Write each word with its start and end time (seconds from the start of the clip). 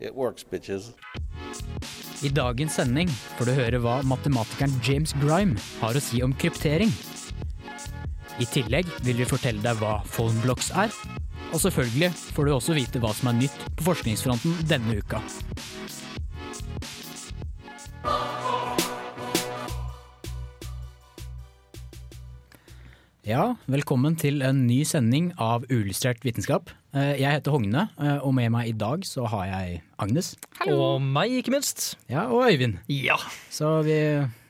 it 0.00 0.14
works, 0.14 0.44
bitches. 0.44 0.92
I 2.22 2.28
dagens 2.28 2.74
sending 2.76 3.08
får 3.38 3.48
du 3.48 3.54
høre 3.56 3.80
hva 3.80 4.00
matematikeren 4.04 4.74
James 4.84 5.14
Grime 5.22 5.56
har 5.80 5.96
å 5.96 6.02
si 6.04 6.20
om 6.24 6.34
kryptering. 6.36 6.92
I 8.40 8.48
tillegg 8.48 8.88
vil 9.04 9.20
vi 9.20 9.28
fortelle 9.28 9.62
deg 9.64 9.80
hva 9.80 10.00
phone-blocks 10.08 10.70
er. 10.80 10.92
Og 11.50 11.58
selvfølgelig 11.64 12.12
får 12.36 12.46
du 12.46 12.52
også 12.54 12.76
vite 12.76 13.00
hva 13.02 13.10
som 13.16 13.32
er 13.32 13.40
nytt 13.42 13.64
på 13.76 13.88
forskningsfronten 13.88 14.60
denne 14.70 15.00
uka. 15.00 15.20
Ja, 23.30 23.42
velkommen 23.70 24.16
til 24.18 24.40
en 24.42 24.64
ny 24.66 24.80
sending 24.88 25.28
av 25.38 25.66
Uillustrert 25.70 26.22
vitenskap. 26.26 26.70
Eh, 26.96 27.12
Jeg 27.20 27.36
heter 27.36 27.52
Hogne, 27.54 27.84
eh, 28.00 28.18
og 28.24 28.32
med 28.34 28.50
meg 28.50 28.68
i 28.70 28.72
dag 28.76 29.04
så 29.06 29.26
har 29.28 29.44
jeg 29.46 29.82
Agnes. 30.00 30.32
Og 30.66 31.00
meg, 31.00 31.30
ikke 31.38 31.52
minst. 31.54 31.96
Ja, 32.08 32.24
og 32.32 32.48
Øyvind. 32.48 32.78
Ja. 32.88 33.16
Så 33.50 33.84
vi, 33.86 33.98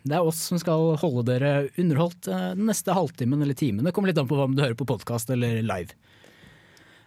det 0.06 0.16
er 0.16 0.22
oss 0.24 0.38
som 0.48 0.58
skal 0.62 0.96
holde 1.02 1.26
dere 1.28 1.68
underholdt 1.76 2.28
eh, 2.30 2.54
den 2.56 2.66
neste 2.70 2.94
halvtimen 2.96 3.42
eller 3.42 3.54
timen. 3.58 3.84
Det 3.84 3.92
kommer 3.92 4.08
litt 4.12 4.18
an 4.22 4.28
på 4.30 4.38
om 4.40 4.54
du 4.56 4.62
hører 4.62 4.78
på 4.78 4.86
podkast 4.88 5.30
eller 5.34 5.60
live. 5.62 5.92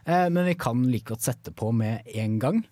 Eh, 0.06 0.30
Men 0.30 0.46
vi 0.46 0.54
kan 0.60 0.84
like 0.92 1.10
godt 1.10 1.22
sette 1.26 1.52
på 1.56 1.72
med 1.74 2.04
en 2.14 2.38
gang. 2.40 2.64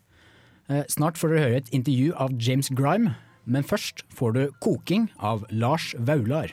Eh, 0.70 0.83
Snart 0.89 1.17
får 1.17 1.30
dere 1.33 1.48
høre 1.48 1.64
et 1.64 1.73
intervju 1.73 2.14
av 2.14 2.36
James 2.38 2.70
Grime, 2.70 3.16
men 3.48 3.64
først 3.64 4.04
får 4.14 4.33
du 4.38 4.44
Koking 4.61 5.09
av 5.17 5.48
Lars 5.50 5.95
Vaular. 5.98 6.52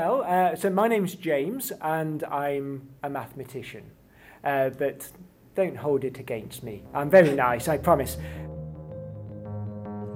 Well, 0.00 0.24
uh, 0.26 0.56
so 0.56 0.70
my 0.70 0.88
name's 0.88 1.14
James, 1.14 1.72
and 1.82 2.24
I'm 2.24 2.88
a 3.02 3.10
mathematician. 3.10 3.82
Uh, 4.42 4.70
but 4.70 5.06
don't 5.54 5.76
hold 5.76 6.04
it 6.04 6.18
against 6.18 6.62
me. 6.62 6.82
I'm 6.94 7.10
very 7.10 7.34
nice, 7.34 7.68
I 7.68 7.76
promise. 7.76 8.16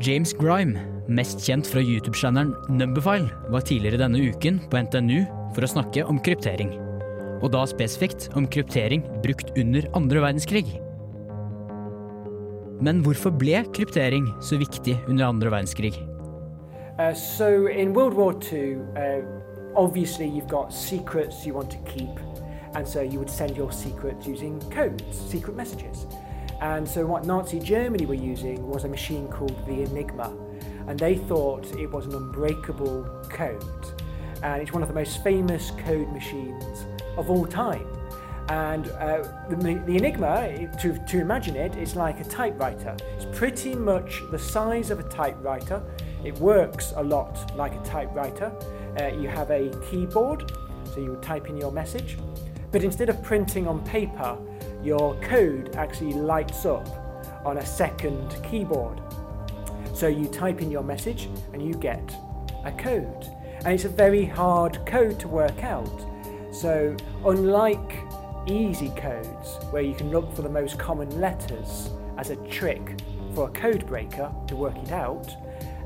James 0.00 0.32
Grime, 0.32 0.80
mest 1.06 1.44
kjent 1.44 1.68
fra 1.68 1.84
YouTube-sjangeren 1.84 2.54
Numberfile, 2.72 3.28
var 3.52 3.60
tidligere 3.68 4.00
denne 4.00 4.24
uken 4.24 4.62
på 4.72 4.80
NTNU 4.86 5.20
for 5.52 5.68
å 5.68 5.72
snakke 5.74 6.08
om 6.08 6.16
kryptering. 6.16 6.72
Og 7.44 7.52
da 7.52 7.66
spesifikt 7.68 8.30
om 8.40 8.48
kryptering 8.48 9.04
brukt 9.20 9.52
under 9.52 9.84
andre 9.92 10.24
verdenskrig. 10.24 10.78
Men 12.80 13.04
hvorfor 13.04 13.36
ble 13.36 13.66
kryptering 13.76 14.32
så 14.40 14.56
viktig 14.64 14.96
under 15.04 15.28
andre 15.28 15.52
verdenskrig? 15.52 15.92
Uh, 16.96 17.12
so 17.12 17.66
in 17.66 17.92
World 17.92 18.14
War 18.14 18.32
II, 18.32 18.78
uh, 18.96 19.44
obviously 19.76 20.28
you've 20.28 20.48
got 20.48 20.72
secrets 20.72 21.44
you 21.46 21.54
want 21.54 21.70
to 21.70 21.78
keep, 21.78 22.18
and 22.74 22.86
so 22.86 23.00
you 23.00 23.18
would 23.18 23.30
send 23.30 23.56
your 23.56 23.72
secrets 23.72 24.26
using 24.26 24.60
codes, 24.70 25.18
secret 25.18 25.56
messages. 25.56 26.06
And 26.60 26.88
so 26.88 27.04
what 27.04 27.24
Nazi 27.24 27.60
Germany 27.60 28.06
were 28.06 28.14
using 28.14 28.66
was 28.66 28.84
a 28.84 28.88
machine 28.88 29.28
called 29.28 29.66
the 29.66 29.82
Enigma, 29.82 30.32
and 30.86 30.98
they 30.98 31.16
thought 31.16 31.66
it 31.76 31.90
was 31.90 32.06
an 32.06 32.14
unbreakable 32.14 33.04
code. 33.28 33.62
And 34.42 34.62
it's 34.62 34.72
one 34.72 34.82
of 34.82 34.88
the 34.88 34.94
most 34.94 35.22
famous 35.22 35.70
code 35.84 36.10
machines 36.12 36.86
of 37.16 37.30
all 37.30 37.46
time. 37.46 37.86
And 38.48 38.88
uh, 38.88 39.22
the, 39.48 39.82
the 39.86 39.96
Enigma, 39.96 40.68
to, 40.82 40.98
to 40.98 41.18
imagine 41.18 41.56
it, 41.56 41.76
it's 41.76 41.96
like 41.96 42.20
a 42.20 42.24
typewriter. 42.24 42.94
It's 43.16 43.26
pretty 43.38 43.74
much 43.74 44.20
the 44.30 44.38
size 44.38 44.90
of 44.90 45.00
a 45.00 45.04
typewriter. 45.04 45.82
It 46.24 46.38
works 46.38 46.92
a 46.96 47.02
lot 47.02 47.56
like 47.56 47.74
a 47.74 47.82
typewriter. 47.84 48.52
Uh, 49.00 49.08
you 49.08 49.28
have 49.28 49.50
a 49.50 49.70
keyboard, 49.90 50.50
so 50.92 51.00
you 51.00 51.10
would 51.10 51.22
type 51.22 51.48
in 51.48 51.56
your 51.56 51.72
message. 51.72 52.16
But 52.70 52.84
instead 52.84 53.08
of 53.08 53.22
printing 53.22 53.66
on 53.66 53.84
paper, 53.84 54.36
your 54.82 55.14
code 55.20 55.74
actually 55.76 56.12
lights 56.12 56.66
up 56.66 56.88
on 57.44 57.58
a 57.58 57.66
second 57.66 58.36
keyboard. 58.42 59.00
So 59.94 60.08
you 60.08 60.26
type 60.26 60.60
in 60.60 60.70
your 60.70 60.82
message 60.82 61.28
and 61.52 61.62
you 61.62 61.74
get 61.74 62.16
a 62.64 62.72
code. 62.72 63.26
And 63.64 63.68
it's 63.68 63.84
a 63.84 63.88
very 63.88 64.24
hard 64.24 64.84
code 64.86 65.18
to 65.20 65.28
work 65.28 65.62
out. 65.62 66.04
So, 66.52 66.96
unlike 67.24 67.98
easy 68.46 68.90
codes, 68.90 69.58
where 69.70 69.82
you 69.82 69.94
can 69.94 70.10
look 70.10 70.34
for 70.34 70.42
the 70.42 70.48
most 70.48 70.78
common 70.78 71.20
letters 71.20 71.90
as 72.18 72.30
a 72.30 72.36
trick 72.48 73.00
for 73.34 73.48
a 73.48 73.52
code 73.52 73.86
breaker 73.86 74.32
to 74.48 74.56
work 74.56 74.76
it 74.76 74.92
out, 74.92 75.28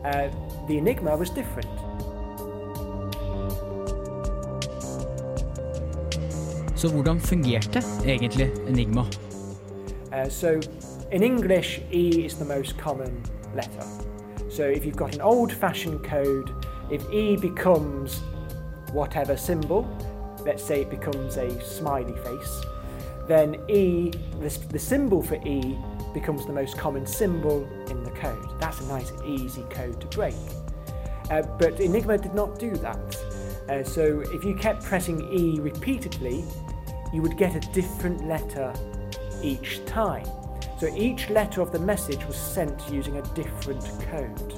uh, 0.04 0.28
the 0.66 0.78
Enigma 0.78 1.16
was 1.16 1.30
different. 1.30 1.68
Så 6.78 6.88
hvordan 6.88 7.20
fungerte 7.20 7.82
egentlig 8.06 8.50
Enigma? 8.68 9.00
Uh, 9.00 10.28
so, 10.28 10.60
in 11.12 11.22
English, 11.22 11.80
E 11.92 12.24
is 12.24 12.34
the 12.34 12.44
most 12.44 12.78
common 12.78 13.26
letter. 13.54 13.82
So, 14.50 14.62
if 14.62 14.86
you've 14.86 14.96
got 14.96 15.14
an 15.14 15.20
old 15.20 15.52
fashioned 15.52 16.04
code, 16.04 16.50
if 16.92 17.02
E 17.12 17.36
becomes 17.36 18.22
whatever 18.92 19.36
symbol, 19.36 19.86
let's 20.46 20.62
say 20.62 20.82
it 20.82 20.90
becomes 20.90 21.36
a 21.36 21.48
smiley 21.64 22.14
face, 22.24 22.64
then 23.26 23.56
E, 23.68 24.12
the, 24.40 24.58
the 24.72 24.78
symbol 24.78 25.20
for 25.20 25.38
E, 25.44 25.76
becomes 26.14 26.46
the 26.46 26.52
most 26.52 26.78
common 26.78 27.06
symbol 27.06 27.68
in 27.90 28.04
the 28.04 28.10
code. 28.10 28.60
That's 28.60 28.80
a 28.80 28.86
nice, 28.86 29.12
easy 29.26 29.64
code 29.70 30.00
to 30.00 30.06
break. 30.16 30.36
Uh, 31.28 31.42
but 31.58 31.80
Enigma 31.80 32.18
did 32.18 32.34
not 32.34 32.60
do 32.60 32.70
that. 32.76 33.16
Uh, 33.68 33.82
so 33.82 34.20
if 34.32 34.44
you 34.44 34.54
kept 34.54 34.84
pressing 34.84 35.20
E 35.32 35.60
repeatedly, 35.60 36.44
you 37.12 37.22
would 37.22 37.36
get 37.38 37.54
a 37.54 37.60
different 37.72 38.26
letter 38.28 38.72
each 39.42 39.80
time. 39.86 40.26
So 40.80 40.86
each 40.96 41.30
letter 41.30 41.60
of 41.60 41.72
the 41.72 41.78
message 41.78 42.24
was 42.26 42.36
sent 42.36 42.88
using 42.90 43.16
a 43.16 43.22
different 43.34 43.82
code. 44.10 44.52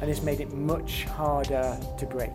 And 0.00 0.10
this 0.10 0.22
made 0.22 0.40
it 0.40 0.52
much 0.52 1.04
harder 1.04 1.76
to 1.98 2.06
break. 2.06 2.32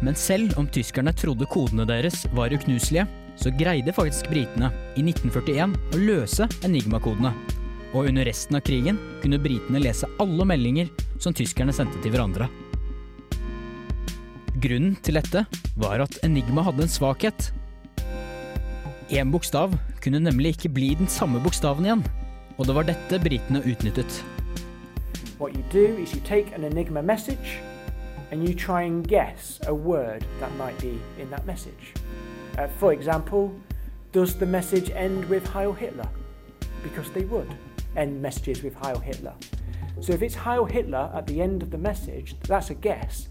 Men 0.00 0.14
selv 0.14 0.58
om 0.58 0.68
tyskerne 0.68 1.12
trodde 1.12 1.46
kodene 1.50 1.86
deres 1.88 2.26
var 2.34 2.52
uknuselige, 2.54 3.06
så 3.36 3.50
greide 3.58 3.92
faktisk 3.92 4.28
britene 4.30 4.70
i 4.96 5.02
1941 5.02 5.76
å 5.94 6.02
løse 6.02 6.48
Enigma-kodene. 6.64 7.32
Og 7.96 8.10
under 8.10 8.26
resten 8.28 8.58
av 8.58 8.60
krigen 8.60 8.98
kunne 9.22 9.38
britene 9.40 9.80
lese 9.80 10.08
alle 10.20 10.44
meldinger 10.44 10.90
som 11.22 11.32
tyskerne 11.32 11.72
sendte 11.72 11.96
til 12.04 12.12
hverandre. 12.12 12.50
Grunnen 14.60 14.98
til 15.04 15.16
dette 15.16 15.46
var 15.80 16.02
at 16.04 16.18
Enigma 16.26 16.66
hadde 16.66 16.84
en 16.84 16.92
svakhet. 16.92 17.50
Én 19.08 19.32
bokstav 19.32 19.72
kunne 20.04 20.20
nemlig 20.20 20.56
ikke 20.56 20.74
bli 20.76 20.90
den 20.98 21.08
samme 21.08 21.40
bokstaven 21.40 21.88
igjen. 21.88 22.04
Og 22.58 22.68
det 22.68 22.76
var 22.76 22.88
dette 22.88 23.20
britene 23.22 23.62
utnyttet. 23.64 24.20
What 25.40 25.56
you 25.56 25.64
do 25.72 25.96
is 25.96 26.12
you 26.12 26.20
take 26.20 26.52
an 26.52 26.64
Enigma 26.64 27.00
message 27.02 27.60
and 28.30 28.44
you 28.44 28.52
try 28.52 28.82
and 28.82 29.08
guess 29.08 29.60
a 29.66 29.74
word 29.74 30.24
that 30.40 30.52
might 30.58 30.78
be 30.80 30.98
in 31.20 31.30
that. 31.30 31.44
Uh, 32.58 32.66
for 32.78 32.92
example, 32.92 33.52
does 34.12 34.34
the 34.34 34.46
message 34.46 34.90
end 34.90 35.24
with 35.30 35.46
Heil 35.46 35.72
Hitler? 35.72 36.08
Because 36.82 37.10
they 37.12 37.24
would 37.24 37.48
end 37.96 38.20
messages 38.20 38.62
with 38.62 38.74
Heil 38.74 38.98
Hitler. 38.98 39.34
So 40.00 40.12
if 40.12 40.22
it's 40.22 40.34
Heil 40.34 40.66
Hitler 40.66 41.10
at 41.14 41.26
the 41.26 41.40
end 41.40 41.62
of 41.62 41.70
the 41.70 41.78
message, 41.78 42.36
that's 42.40 42.70
a 42.70 42.74
guess. 42.74 43.28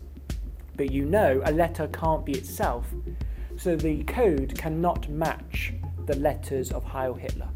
But 0.75 0.91
you 0.91 1.05
know 1.05 1.41
a 1.45 1.51
letter 1.51 1.87
can't 1.87 2.25
be 2.25 2.33
itself, 2.33 2.87
so 3.57 3.75
the 3.75 4.03
code 4.03 4.57
cannot 4.57 5.07
match 5.09 5.73
the 6.05 6.15
letters 6.17 6.71
of 6.71 6.83
Heil 6.83 7.13
Hitler. 7.13 7.49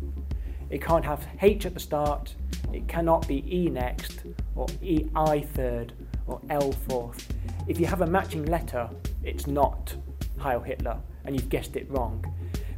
It 0.70 0.82
can't 0.82 1.04
have 1.04 1.28
H 1.42 1.66
at 1.66 1.74
the 1.74 1.80
start, 1.80 2.36
it 2.72 2.88
cannot 2.88 3.28
be 3.28 3.44
E 3.54 3.70
next, 3.70 4.22
or 4.56 4.68
E 4.82 5.10
I 5.16 5.42
third, 5.42 5.94
or 6.28 6.40
L 6.50 6.72
fourth. 6.72 7.34
If 7.68 7.80
you 7.80 7.88
have 7.88 8.02
a 8.02 8.08
matching 8.08 8.46
letter, 8.46 8.90
it's 9.24 9.48
not 9.48 9.96
Heil 10.38 10.62
Hitler, 10.62 10.98
and 11.26 11.36
you've 11.36 11.50
guessed 11.50 11.76
it 11.76 11.90
wrong. 11.90 12.24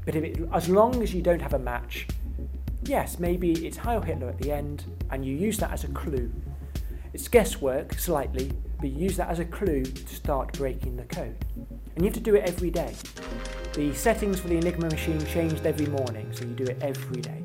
But 0.06 0.16
if 0.16 0.24
it, 0.24 0.50
as 0.54 0.70
long 0.70 1.04
as 1.04 1.14
you 1.14 1.22
don't 1.22 1.42
have 1.42 1.54
a 1.54 1.60
match, 1.60 2.08
yes, 2.84 3.20
maybe 3.20 3.52
it's 3.68 3.78
Heil 3.78 4.02
Hitler 4.02 4.30
at 4.30 4.38
the 4.40 4.52
end, 4.52 4.84
and 5.10 5.26
you 5.26 5.36
use 5.36 5.58
that 5.60 5.72
as 5.72 5.84
a 5.84 5.88
clue. 5.90 6.32
It's 7.14 7.28
guesswork 7.28 7.94
slightly, 8.00 8.52
but 8.80 8.90
you 8.90 8.98
use 8.98 9.18
that 9.18 9.30
as 9.30 9.40
a 9.40 9.46
clue 9.46 9.84
to 9.84 10.16
start 10.16 10.54
breaking 10.58 10.96
the 10.96 11.04
code. 11.04 11.46
And 11.96 12.04
you 12.04 12.06
have 12.06 12.14
to 12.14 12.20
do 12.20 12.36
it 12.36 12.44
every 12.48 12.72
day. 12.72 12.94
The 13.74 13.94
settings 13.94 14.40
for 14.40 14.48
the 14.48 14.58
Enigma 14.58 14.90
machine 14.90 15.20
changed 15.26 15.66
every 15.66 15.88
morning, 15.88 16.28
so 16.32 16.46
you 16.46 16.56
do 16.56 16.64
it 16.64 16.82
every 16.82 17.22
day. 17.22 17.44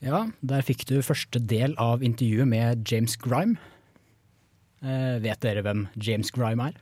Ja, 0.00 0.24
der 0.40 0.64
fikk 0.64 0.86
du 0.88 1.02
første 1.04 1.42
del 1.44 1.74
av 1.76 2.00
intervjuet 2.02 2.48
med 2.48 2.88
James 2.88 3.18
Grime. 3.20 3.58
Eh, 4.80 5.20
vet 5.20 5.42
dere 5.44 5.60
hvem 5.60 5.88
James 6.00 6.32
Grime 6.32 6.70
er? 6.70 6.78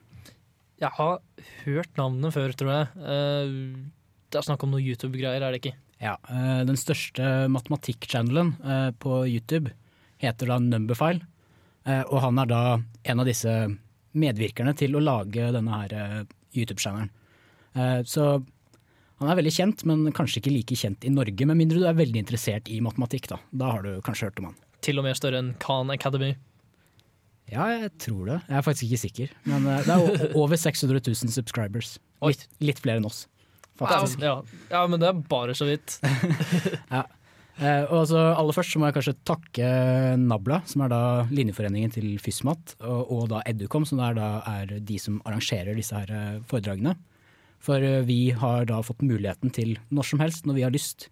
Jeg 0.79 0.95
har 0.95 1.19
hørt 1.65 1.97
navnet 1.99 2.33
før, 2.33 2.53
tror 2.55 2.71
jeg. 2.71 2.87
Eh, 3.03 3.98
det 4.29 4.41
er 4.41 4.47
snakk 4.47 4.65
om 4.65 4.73
noe 4.75 4.85
YouTube-greier, 4.85 5.43
er 5.43 5.55
det 5.55 5.61
ikke? 5.63 5.75
Ja, 6.03 6.17
eh, 6.31 6.63
Den 6.69 6.79
største 6.79 7.49
matematikk-channelen 7.51 8.55
eh, 8.63 8.91
på 9.03 9.23
YouTube 9.27 9.73
heter 10.23 10.51
da 10.51 10.59
Numberfile. 10.63 11.27
Eh, 11.87 12.03
og 12.07 12.21
han 12.23 12.39
er 12.43 12.51
da 12.51 12.63
en 13.05 13.23
av 13.23 13.27
disse 13.29 13.55
medvirkerne 14.19 14.75
til 14.79 14.97
å 14.99 15.03
lage 15.03 15.51
denne 15.55 15.81
her 15.83 16.25
YouTube-channelen. 16.57 17.11
Så 18.09 18.23
han 19.21 19.29
er 19.31 19.37
veldig 19.39 19.53
kjent, 19.55 19.85
men 19.87 20.09
kanskje 20.17 20.41
ikke 20.41 20.51
like 20.51 20.79
kjent 20.81 21.05
i 21.07 21.13
Norge, 21.13 21.47
med 21.47 21.59
mindre 21.61 21.79
du 21.79 21.85
er 21.87 21.95
veldig 21.95 22.25
interessert 22.25 22.71
i 22.73 22.81
matematikk. 22.83 23.29
Da 23.31 23.39
Da 23.53 23.71
har 23.77 23.85
du 23.85 24.01
kanskje 24.03 24.27
hørt 24.27 24.41
om 24.41 24.49
han. 24.49 24.57
Til 24.83 24.99
og 24.99 25.07
med 25.07 25.15
større 25.21 25.39
enn 25.39 25.53
Khan 25.63 25.93
Academy. 25.95 26.33
Ja, 27.53 27.69
jeg 27.71 27.93
tror 28.03 28.25
det. 28.27 28.41
Jeg 28.49 28.59
er 28.59 28.67
faktisk 28.67 28.89
ikke 28.89 29.03
sikker. 29.05 29.37
Men 29.45 29.69
det 29.69 29.95
er 29.95 30.35
over 30.35 30.57
600 30.57 31.05
000 31.07 31.31
subscribers. 31.37 31.99
Litt, 32.25 32.49
litt 32.59 32.83
flere 32.83 32.99
enn 32.99 33.07
oss, 33.07 33.27
faktisk. 33.79 34.21
ja. 34.25 34.41
ja, 34.71 34.83
men 34.91 35.01
det 35.01 35.09
er 35.11 35.23
bare 35.31 35.57
så 35.59 35.69
vidt. 35.69 36.01
Eh, 37.59 37.83
og 37.91 38.05
altså, 38.05 38.21
aller 38.39 38.55
først 38.55 38.71
så 38.71 38.79
må 38.79 38.87
jeg 38.87 38.95
kanskje 38.95 39.17
takke 39.27 39.69
Nabla, 40.23 40.61
som 40.71 40.85
er 40.85 40.93
da 40.93 41.01
linjeforeningen 41.27 41.91
til 41.91 42.13
FysMat, 42.23 42.77
og, 42.87 43.01
og 43.11 43.25
da 43.33 43.41
Educom, 43.51 43.83
som 43.89 43.99
er, 44.07 44.15
da 44.15 44.29
er 44.47 44.77
de 44.79 44.99
som 45.03 45.17
arrangerer 45.27 45.75
disse 45.75 45.97
her 45.97 46.13
eh, 46.15 46.37
foredragene. 46.47 46.95
For 47.59 47.83
eh, 47.83 48.05
vi 48.07 48.31
har 48.31 48.69
da 48.71 48.79
fått 48.87 49.03
muligheten 49.03 49.51
til 49.55 49.75
når 49.91 50.11
som 50.13 50.23
helst, 50.23 50.47
når 50.47 50.59
vi 50.61 50.67
har 50.69 50.75
lyst, 50.75 51.09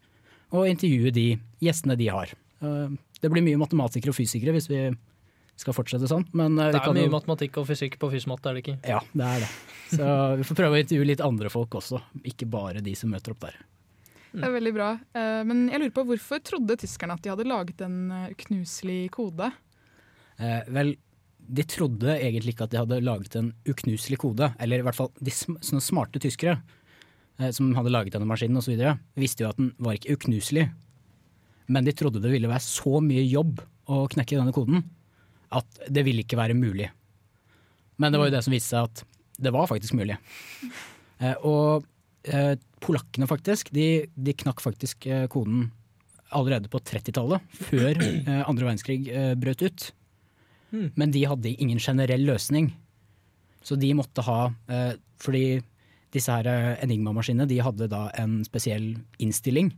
å 0.55 0.63
intervjue 0.71 1.11
de 1.15 1.27
gjestene 1.65 1.99
de 1.99 2.11
har. 2.15 2.31
Eh, 2.63 2.95
det 3.19 3.33
blir 3.33 3.45
mye 3.49 3.61
matematikere 3.61 4.15
og 4.15 4.21
fysikere 4.21 4.55
hvis 4.55 4.71
vi 4.71 4.85
skal 5.57 5.73
fortsette 5.77 6.09
sånn, 6.11 6.27
men 6.37 6.59
eh, 6.61 6.73
Det 6.75 6.83
er 6.83 6.93
mye 6.97 7.07
jo 7.07 7.15
matematikk 7.15 7.57
og 7.63 7.69
fysikk 7.71 7.97
på 8.01 8.11
Fysmat, 8.13 8.45
er 8.45 8.59
det 8.59 8.65
ikke? 8.65 8.77
Ja, 8.85 9.01
det 9.17 9.31
er 9.31 9.45
det. 9.47 9.49
Så 9.95 10.11
vi 10.41 10.45
får 10.49 10.59
prøve 10.59 10.77
å 10.77 10.83
intervjue 10.83 11.09
litt 11.09 11.23
andre 11.25 11.53
folk 11.53 11.79
også, 11.81 12.03
ikke 12.29 12.49
bare 12.53 12.83
de 12.85 12.95
som 12.99 13.13
møter 13.13 13.33
opp 13.33 13.41
der. 13.47 13.57
Det 14.37 14.45
er 14.45 14.53
veldig 14.53 14.73
bra. 14.77 14.91
Eh, 15.17 15.41
Men 15.49 15.67
jeg 15.73 15.81
lurer 15.81 15.95
på 15.97 16.05
hvorfor 16.11 16.43
trodde 16.45 16.77
tyskerne 16.83 17.17
at 17.17 17.25
de 17.25 17.33
hadde 17.33 17.49
laget 17.49 17.81
en 17.87 17.99
eh, 18.13 18.33
uknuselig 18.35 18.99
kode? 19.17 19.49
Eh, 20.37 20.67
vel, 20.77 20.97
de 21.47 21.65
trodde 21.65 22.19
egentlig 22.19 22.53
ikke 22.53 22.67
at 22.69 22.75
de 22.75 22.83
hadde 22.83 23.01
laget 23.07 23.39
en 23.41 23.53
uknuselig 23.65 24.19
kode, 24.21 24.51
eller 24.61 24.83
i 24.83 24.85
hvert 24.85 24.99
fall 24.99 25.13
de 25.25 25.33
sånne 25.33 25.81
smarte 25.81 26.21
tyskere 26.21 26.59
eh, 27.39 27.49
som 27.49 27.73
hadde 27.79 27.95
laget 27.95 28.13
denne 28.19 28.29
maskinen 28.29 28.61
osv., 28.61 28.77
visste 29.17 29.47
jo 29.47 29.53
at 29.55 29.63
den 29.63 29.73
var 29.81 29.97
ikke 29.97 30.19
uknuselig. 30.19 30.69
Men 31.73 31.89
de 31.89 31.97
trodde 31.97 32.21
det 32.21 32.31
ville 32.35 32.51
være 32.51 32.63
så 32.63 33.01
mye 33.01 33.25
jobb 33.25 33.65
å 33.89 34.05
knekke 34.13 34.37
denne 34.37 34.53
koden 34.55 34.85
at 35.55 35.83
det 35.89 36.05
ville 36.07 36.25
ikke 36.25 36.39
være 36.39 36.57
mulig. 36.59 36.89
Men 38.01 38.13
det 38.13 38.21
var 38.21 38.29
jo 38.29 38.37
det 38.37 38.43
som 38.45 38.55
viste 38.55 38.75
seg 38.75 38.89
at 38.89 39.05
det 39.37 39.53
var 39.53 39.69
faktisk 39.71 39.97
mulig. 39.97 40.17
Eh, 41.21 41.37
og 41.49 41.85
eh, 42.29 42.55
polakkene 42.85 43.29
faktisk, 43.29 43.71
de, 43.77 44.07
de 44.13 44.35
knakk 44.45 44.63
faktisk 44.65 45.07
eh, 45.09 45.27
koden 45.33 45.71
allerede 46.37 46.69
på 46.73 46.81
30-tallet, 46.83 47.45
før 47.69 48.01
andre 48.51 48.67
verdenskrig 48.67 48.99
brøt 49.39 49.63
ut. 49.63 49.85
Men 50.99 51.13
de 51.15 51.23
hadde 51.31 51.53
ingen 51.55 51.79
generell 51.81 52.25
løsning. 52.27 52.73
Så 53.63 53.79
de 53.79 53.93
måtte 53.95 54.25
ha 54.27 54.51
Fordi 55.23 55.61
disse 56.13 56.35
her 56.35 56.77
Enigma-maskinene 56.83 57.47
de 57.49 57.61
hadde 57.63 57.87
da 57.89 58.09
en 58.19 58.41
spesiell 58.45 58.97
innstilling. 59.23 59.71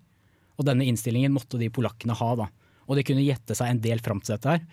Og 0.56 0.66
denne 0.66 0.88
innstillingen 0.88 1.36
måtte 1.36 1.60
de 1.60 1.68
polakkene 1.68 2.16
ha. 2.16 2.30
da. 2.40 2.48
Og 2.88 2.96
de 2.96 3.04
kunne 3.06 3.26
gjette 3.26 3.54
seg 3.54 3.74
en 3.74 3.84
del 3.84 4.00
fram 4.02 4.24
til 4.24 4.38
dette 4.38 4.56
her. 4.56 4.64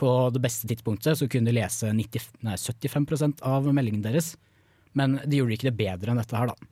På 0.00 0.30
det 0.32 0.40
beste 0.42 0.68
tidspunktet 0.70 1.18
så 1.20 1.28
kunne 1.28 1.50
de 1.50 1.58
lese 1.58 1.90
90, 1.92 2.30
nei, 2.46 2.56
75% 2.56 3.42
av 3.46 3.68
meldingen 3.68 4.04
deres. 4.04 4.34
Men 4.96 5.18
de 5.22 5.40
gjorde 5.40 5.58
ikke 5.58 5.68
det 5.68 5.78
bedre 5.78 6.12
enn 6.12 6.20
dette 6.20 6.38
her, 6.38 6.50
da. 6.50 6.70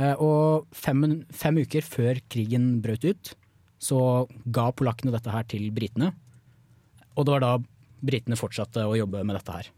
Eh, 0.00 0.14
Og 0.16 0.66
fem, 0.72 1.24
fem 1.30 1.60
uker 1.60 1.84
før 1.84 2.22
krigen 2.32 2.80
brøt 2.82 3.04
ut, 3.04 3.34
så 3.80 4.00
ga 4.52 4.70
polakkene 4.76 5.12
dette 5.14 5.32
her 5.32 5.44
til 5.48 5.70
britene. 5.72 6.12
Og 7.16 7.26
det 7.26 7.36
var 7.36 7.44
da 7.44 7.52
britene 8.00 8.38
fortsatte 8.38 8.84
å 8.88 8.96
jobbe 8.96 9.22
med 9.24 9.36
dette 9.36 9.56
her. 9.56 9.70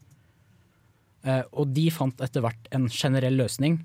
Eh, 1.23 1.43
og 1.53 1.70
de 1.75 1.87
fant 1.94 2.25
etter 2.25 2.43
hvert 2.43 2.70
en 2.75 2.88
generell 2.91 3.37
løsning 3.38 3.79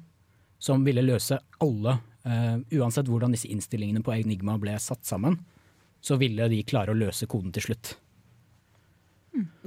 som 0.59 0.85
ville 0.85 1.06
løse 1.06 1.38
alle, 1.62 2.00
eh, 2.25 2.57
uansett 2.80 3.09
hvordan 3.09 3.33
disse 3.33 3.50
innstillingene 3.50 4.03
på 4.06 4.15
Enigma 4.15 4.57
ble 4.57 4.73
satt 4.81 5.06
sammen, 5.06 5.38
så 6.01 6.18
ville 6.18 6.50
de 6.50 6.63
klare 6.63 6.94
å 6.94 6.97
løse 6.97 7.27
koden 7.30 7.53
til 7.53 7.69
slutt. 7.69 7.95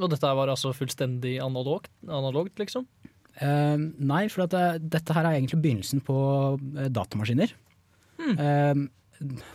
Og 0.00 0.10
dette 0.12 0.34
var 0.40 0.52
altså 0.52 0.74
fullstendig 0.76 1.38
analogt, 1.42 1.92
analogt 2.08 2.60
liksom? 2.60 2.86
Uh, 3.40 3.78
nei, 3.96 4.24
for 4.32 4.44
at 4.44 4.54
det, 4.54 4.90
dette 4.96 5.14
her 5.16 5.24
er 5.28 5.38
egentlig 5.38 5.60
begynnelsen 5.62 6.02
på 6.04 6.16
uh, 6.58 6.86
datamaskiner. 6.92 7.54
Eh, 8.20 8.74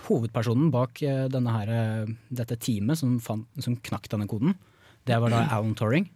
hovedpersonen 0.07 0.69
bak 0.73 1.01
eh, 1.05 1.25
denne 1.31 1.53
her, 1.53 1.71
eh, 1.73 2.13
dette 2.33 2.57
teamet 2.61 2.99
som, 2.99 3.17
fant, 3.23 3.47
som 3.61 3.77
knakk 3.87 4.09
denne 4.11 4.27
koden, 4.29 4.55
det 5.05 5.17
var 5.21 5.33
da 5.33 5.43
Alan 5.55 5.75
Turing, 5.77 6.07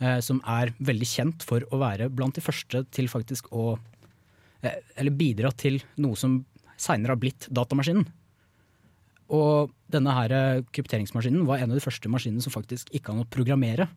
eh, 0.00 0.18
som 0.24 0.40
er 0.48 0.74
veldig 0.78 1.08
kjent 1.08 1.46
for 1.46 1.66
å 1.70 1.80
være 1.82 2.10
blant 2.12 2.36
de 2.36 2.44
første 2.44 2.84
til 2.92 3.10
faktisk 3.12 3.52
å 3.52 3.76
eh, 4.62 4.80
Eller 4.96 5.12
bidra 5.12 5.52
til 5.52 5.82
noe 6.00 6.16
som 6.16 6.42
seinere 6.76 7.14
har 7.14 7.20
blitt 7.20 7.48
datamaskinen. 7.52 8.06
Og 9.32 9.72
denne 9.92 10.14
her 10.16 10.32
eh, 10.34 10.64
krypteringsmaskinen 10.74 11.46
var 11.46 11.62
en 11.62 11.70
av 11.70 11.78
de 11.78 11.84
første 11.84 12.10
maskinene 12.10 12.42
som 12.44 12.54
faktisk 12.54 12.90
gikk 12.94 13.10
an 13.12 13.22
å 13.22 13.28
programmere. 13.30 13.88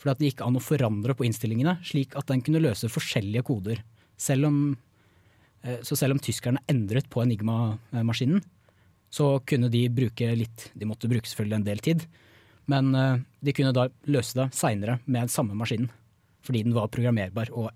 For 0.00 0.10
det 0.10 0.32
gikk 0.32 0.42
an 0.44 0.58
å 0.58 0.62
forandre 0.62 1.14
på 1.14 1.26
innstillingene, 1.28 1.76
slik 1.86 2.16
at 2.18 2.26
den 2.30 2.42
kunne 2.44 2.62
løse 2.62 2.90
forskjellige 2.90 3.44
koder. 3.46 3.82
Selv 4.18 4.48
om, 4.48 4.76
eh, 5.62 5.78
så 5.86 5.96
selv 5.98 6.16
om 6.16 6.22
tyskerne 6.22 6.62
endret 6.68 7.08
på 7.12 7.22
Enigma-maskinen, 7.22 8.42
så 9.12 9.44
kunne 9.44 9.68
de 9.70 9.88
bruke 9.92 10.30
litt 10.34 10.70
De 10.74 10.86
måtte 10.88 11.08
bruke 11.08 11.28
selvfølgelig 11.28 11.58
en 11.58 11.68
del 11.68 11.78
tid, 11.78 12.06
men 12.66 12.94
eh, 12.94 13.18
de 13.44 13.52
kunne 13.52 13.74
da 13.76 13.88
løse 14.06 14.34
det 14.34 14.48
seinere 14.56 15.00
med 15.06 15.26
den 15.26 15.28
samme 15.28 15.54
maskinen. 15.54 15.90
Fordi 16.42 16.64
den 16.64 16.74
var 16.74 16.88
programmerbar 16.88 17.52
og 17.52 17.70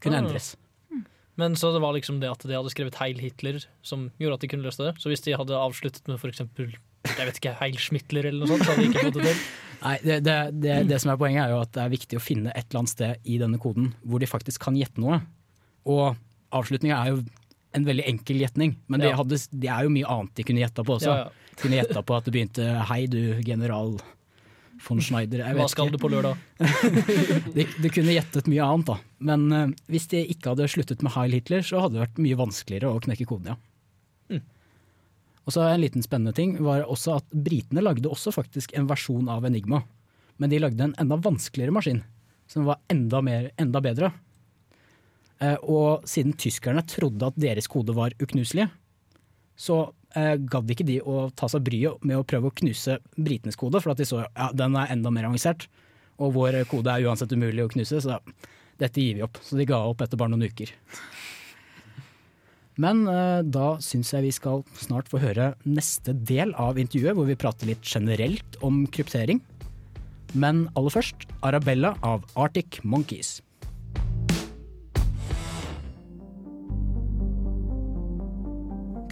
kunne 0.00 0.16
Ah. 0.18 0.24
endres. 0.24 0.56
Men 1.40 1.56
så 1.56 1.70
det 1.72 1.80
var 1.80 1.94
liksom 1.96 2.20
det 2.20 2.28
at 2.28 2.44
de 2.44 2.56
hadde 2.56 2.70
skrevet 2.72 2.98
Heil 3.00 3.20
Hitler 3.22 3.62
som 3.86 4.10
gjorde 4.20 4.36
at 4.36 4.44
de 4.44 4.50
kunne 4.52 4.66
løse 4.66 4.82
det. 4.84 4.94
Så 5.00 5.08
hvis 5.08 5.24
de 5.24 5.36
hadde 5.36 5.56
avsluttet 5.56 6.08
med 6.10 6.20
eksempel 6.28 6.74
jeg 7.02 7.26
vet 7.26 7.38
ikke, 7.40 7.54
Heil 7.58 7.78
Schmittler 7.82 8.28
eller 8.28 8.44
noe 8.44 8.52
sånt, 8.52 8.62
så 8.62 8.74
hadde 8.74 8.84
de 8.84 8.90
ikke 8.92 9.06
fått 9.08 9.16
det 9.18 9.30
til. 9.32 9.40
Nei, 9.82 9.94
det, 10.04 10.16
det, 10.22 10.36
det, 10.62 10.74
det 10.92 10.98
som 11.02 11.10
er 11.10 11.18
Poenget 11.18 11.42
er 11.42 11.54
jo 11.54 11.62
at 11.64 11.72
det 11.74 11.82
er 11.82 11.90
viktig 11.96 12.18
å 12.18 12.22
finne 12.22 12.52
et 12.52 12.68
eller 12.68 12.82
annet 12.84 12.92
sted 12.92 13.26
i 13.26 13.38
denne 13.40 13.58
koden 13.62 13.88
hvor 14.06 14.22
de 14.22 14.28
faktisk 14.30 14.62
kan 14.62 14.78
gjette 14.78 15.02
noe. 15.02 15.18
Og 15.90 16.12
avslutninga 16.54 17.00
er 17.00 17.16
jo 17.16 17.22
en 17.72 17.88
veldig 17.88 18.04
enkel 18.06 18.42
gjetning, 18.44 18.76
men 18.92 19.02
det, 19.02 19.14
hadde, 19.16 19.38
er 19.64 19.86
jo 19.88 19.92
mye 19.94 20.14
annet 20.14 20.34
de 20.38 20.44
kunne 20.46 20.62
gjetta 20.62 20.84
på 20.86 20.98
også. 20.98 21.10
Ja, 21.10 21.24
ja. 21.24 21.52
De 21.52 21.60
kunne 21.64 21.78
gjetta 21.80 22.02
på 22.06 22.16
at 22.16 22.28
det 22.28 22.34
begynte 22.36 22.68
'Hei, 22.86 23.06
du 23.10 23.40
general 23.44 23.96
von 24.82 25.00
Schneider'. 25.02 25.42
Jeg 25.44 25.56
Hva 25.58 25.68
skal 25.70 25.88
ikke. 25.88 25.96
du 25.96 26.02
på 26.02 26.10
lørdag? 26.12 26.38
du, 27.82 27.88
kunne 27.88 28.14
gjettet 28.16 28.48
mye 28.50 28.64
annet, 28.64 28.88
da. 28.90 28.96
Men 29.22 29.44
uh, 29.52 29.74
hvis 29.92 30.08
de 30.10 30.22
ikke 30.34 30.52
hadde 30.52 30.70
sluttet 30.70 31.04
med 31.04 31.14
Heil 31.16 31.36
Hitler, 31.36 31.62
så 31.66 31.84
hadde 31.84 31.96
det 31.98 32.04
vært 32.06 32.22
mye 32.22 32.40
vanskeligere 32.40 32.90
å 32.90 33.02
knekke 33.04 33.28
koden, 33.30 33.54
ja. 33.54 33.56
Mm. 34.32 34.42
Og 35.42 35.54
så 35.54 35.66
En 35.66 35.82
liten 35.82 36.04
spennende 36.04 36.34
ting 36.36 36.56
var 36.62 36.84
også 36.86 37.18
at 37.20 37.30
britene 37.30 37.82
lagde 37.82 38.10
også 38.10 38.34
faktisk 38.34 38.74
en 38.78 38.88
versjon 38.90 39.30
av 39.32 39.46
Enigma. 39.46 39.82
Men 40.38 40.50
de 40.50 40.60
lagde 40.62 40.84
en 40.84 40.94
enda 40.98 41.18
vanskeligere 41.22 41.74
maskin, 41.74 42.02
som 42.50 42.66
var 42.66 42.82
enda, 42.90 43.22
mer, 43.22 43.50
enda 43.60 43.82
bedre. 43.84 44.12
Uh, 45.42 45.58
og 45.62 46.06
siden 46.08 46.34
tyskerne 46.38 46.84
trodde 46.86 47.26
at 47.26 47.38
deres 47.38 47.70
kode 47.70 47.94
var 47.94 48.14
uknuselig, 48.22 48.68
så 49.58 49.92
eh, 50.18 50.34
gadd 50.36 50.70
ikke 50.72 50.86
de 50.88 50.98
å 51.02 51.26
ta 51.36 51.48
seg 51.50 51.64
bryet 51.66 52.04
med 52.06 52.18
å 52.18 52.26
prøve 52.26 52.50
å 52.50 52.56
knuse 52.62 52.98
britenes 53.16 53.58
kode, 53.60 53.82
for 53.82 53.94
at 53.94 54.02
de 54.02 54.08
så 54.08 54.22
ja, 54.24 54.50
den 54.56 54.76
er 54.78 54.92
enda 54.94 55.12
mer 55.14 55.28
avansert. 55.28 55.68
Og 56.22 56.34
vår 56.36 56.62
kode 56.70 56.92
er 56.92 57.08
uansett 57.08 57.32
umulig 57.34 57.64
å 57.64 57.70
knuse, 57.72 58.00
så 58.04 58.20
dette 58.80 59.02
gir 59.02 59.18
vi 59.18 59.24
opp. 59.26 59.40
Så 59.44 59.58
de 59.58 59.68
ga 59.68 59.80
opp 59.88 60.02
etter 60.04 60.20
bare 60.20 60.32
noen 60.34 60.48
uker. 60.50 60.72
Men 62.80 63.04
eh, 63.10 63.40
da 63.44 63.76
syns 63.84 64.14
jeg 64.14 64.26
vi 64.26 64.34
skal 64.34 64.62
snart 64.80 65.10
få 65.12 65.20
høre 65.22 65.52
neste 65.68 66.14
del 66.16 66.54
av 66.60 66.80
intervjuet, 66.80 67.16
hvor 67.18 67.28
vi 67.28 67.38
prater 67.38 67.68
litt 67.68 67.84
generelt 67.84 68.56
om 68.64 68.84
kryptering. 68.88 69.42
Men 70.32 70.66
aller 70.78 70.94
først 70.94 71.26
Arabella 71.44 71.92
av 72.06 72.24
Arctic 72.40 72.80
Monkeys. 72.84 73.40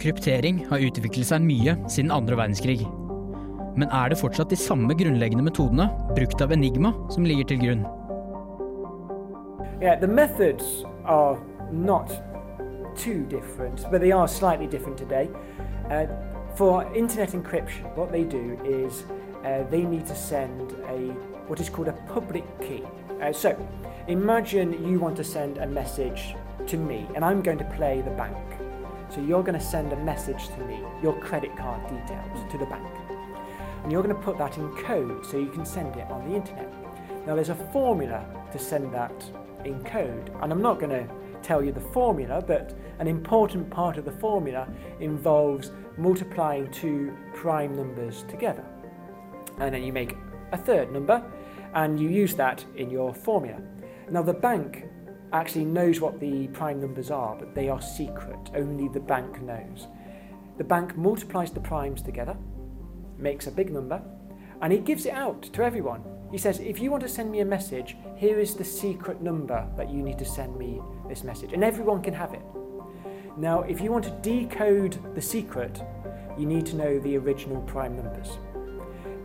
Kryptering 0.01 0.63
har 0.65 0.81
utviklet 0.81 1.27
seg 1.29 1.43
mye 1.45 1.75
siden 1.85 2.09
andre 2.15 2.33
verdenskrig. 2.39 2.79
Men 3.77 3.91
er 3.93 4.09
det 4.09 4.17
fortsatt 4.17 4.49
de 4.49 4.57
samme 4.57 4.95
grunnleggende 4.97 5.45
metodene, 5.45 5.85
brukt 6.15 6.41
av 6.41 6.51
Enigma, 6.55 6.89
som 7.13 7.27
ligger 7.27 7.51
til 7.51 7.61
grunn? 7.61 7.83
Yeah, 9.81 9.99
the 9.99 10.07
methods 10.07 10.83
are 11.05 11.37
not 11.71 12.09
too 12.97 13.25
different, 13.29 13.85
but 13.91 14.01
they 14.01 14.11
are 14.11 14.27
slightly 14.27 14.67
different 14.67 14.97
today. 14.97 15.29
Uh, 15.89 16.07
for 16.55 16.83
internet 16.95 17.33
encryption, 17.33 17.85
what 17.95 18.11
they 18.11 18.23
do 18.23 18.57
is 18.65 19.03
uh, 19.45 19.63
they 19.69 19.83
need 19.83 20.07
to 20.07 20.15
send 20.15 20.73
a 20.89 21.13
what 21.47 21.59
is 21.59 21.69
called 21.69 21.87
a 21.87 21.97
public 22.13 22.45
key. 22.59 22.83
Uh, 23.21 23.31
so, 23.31 23.55
imagine 24.07 24.73
you 24.89 24.99
want 24.99 25.15
to 25.17 25.23
send 25.23 25.57
a 25.59 25.67
message 25.67 26.35
to 26.67 26.77
me, 26.77 27.07
and 27.15 27.23
I'm 27.23 27.41
going 27.41 27.59
to 27.59 27.69
play 27.77 28.01
the 28.01 28.11
bank. 28.11 28.50
So 29.13 29.19
you're 29.19 29.43
going 29.43 29.59
to 29.59 29.65
send 29.65 29.91
a 29.91 29.97
message 29.97 30.47
to 30.47 30.65
me, 30.65 30.79
your 31.03 31.19
credit 31.19 31.57
card 31.57 31.81
details 31.83 32.49
to 32.49 32.57
the 32.57 32.65
bank, 32.65 32.87
and 33.83 33.91
you're 33.91 34.01
going 34.01 34.15
to 34.15 34.21
put 34.21 34.37
that 34.37 34.57
in 34.57 34.73
code 34.77 35.25
so 35.25 35.37
you 35.37 35.49
can 35.49 35.65
send 35.65 35.97
it 35.97 36.09
on 36.09 36.29
the 36.29 36.35
internet. 36.35 36.73
Now, 37.27 37.35
there's 37.35 37.49
a 37.49 37.55
formula 37.55 38.25
to 38.53 38.57
send 38.57 38.93
that 38.93 39.13
in 39.65 39.83
code, 39.83 40.31
and 40.41 40.51
I'm 40.51 40.61
not 40.61 40.79
going 40.79 40.91
to 40.91 41.13
tell 41.43 41.61
you 41.61 41.73
the 41.73 41.81
formula, 41.81 42.41
but 42.41 42.73
an 42.99 43.07
important 43.07 43.69
part 43.69 43.97
of 43.97 44.05
the 44.05 44.11
formula 44.13 44.67
involves 45.01 45.71
multiplying 45.97 46.71
two 46.71 47.13
prime 47.33 47.75
numbers 47.75 48.23
together. 48.29 48.63
And 49.59 49.75
then 49.75 49.83
you 49.83 49.91
make 49.91 50.15
a 50.53 50.57
third 50.57 50.89
number, 50.93 51.21
and 51.73 51.99
you 51.99 52.07
use 52.07 52.33
that 52.35 52.63
in 52.77 52.89
your 52.89 53.13
formula. 53.13 53.59
Now, 54.09 54.23
the 54.23 54.33
bank 54.33 54.85
actually 55.33 55.65
knows 55.65 56.01
what 56.01 56.19
the 56.19 56.47
prime 56.49 56.81
numbers 56.81 57.09
are, 57.11 57.35
but 57.35 57.55
they 57.55 57.69
are 57.69 57.81
secret. 57.81 58.51
Only 58.55 58.87
the 58.87 58.99
bank 58.99 59.41
knows. 59.41 59.87
The 60.57 60.63
bank 60.63 60.97
multiplies 60.97 61.51
the 61.51 61.59
primes 61.59 62.01
together, 62.01 62.35
makes 63.17 63.47
a 63.47 63.51
big 63.51 63.71
number, 63.71 64.01
and 64.61 64.71
he 64.71 64.79
gives 64.79 65.05
it 65.05 65.13
out 65.13 65.41
to 65.41 65.63
everyone. 65.63 66.03
He 66.31 66.37
says, 66.37 66.59
if 66.59 66.79
you 66.79 66.91
want 66.91 67.03
to 67.03 67.09
send 67.09 67.31
me 67.31 67.39
a 67.39 67.45
message, 67.45 67.97
here 68.15 68.39
is 68.39 68.55
the 68.55 68.63
secret 68.63 69.21
number 69.21 69.67
that 69.75 69.89
you 69.89 70.01
need 70.01 70.19
to 70.19 70.25
send 70.25 70.57
me 70.57 70.81
this 71.07 71.23
message. 71.23 71.53
And 71.53 71.63
everyone 71.63 72.01
can 72.01 72.13
have 72.13 72.33
it. 72.33 72.41
Now, 73.37 73.61
if 73.61 73.81
you 73.81 73.91
want 73.91 74.05
to 74.05 74.11
decode 74.21 74.97
the 75.15 75.21
secret, 75.21 75.81
you 76.37 76.45
need 76.45 76.65
to 76.67 76.75
know 76.75 76.99
the 76.99 77.17
original 77.17 77.61
prime 77.63 77.95
numbers. 77.95 78.37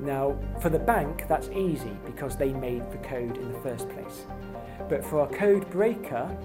Now, 0.00 0.38
for 0.60 0.68
the 0.68 0.78
bank, 0.78 1.26
that's 1.28 1.48
easy 1.50 1.96
because 2.04 2.36
they 2.36 2.52
made 2.52 2.90
the 2.90 2.98
code 2.98 3.36
in 3.36 3.52
the 3.52 3.60
first 3.60 3.88
place. 3.88 4.26
But 4.88 5.04
for 5.04 5.24
a 5.24 5.26
code 5.28 5.68
breaker, 5.70 6.36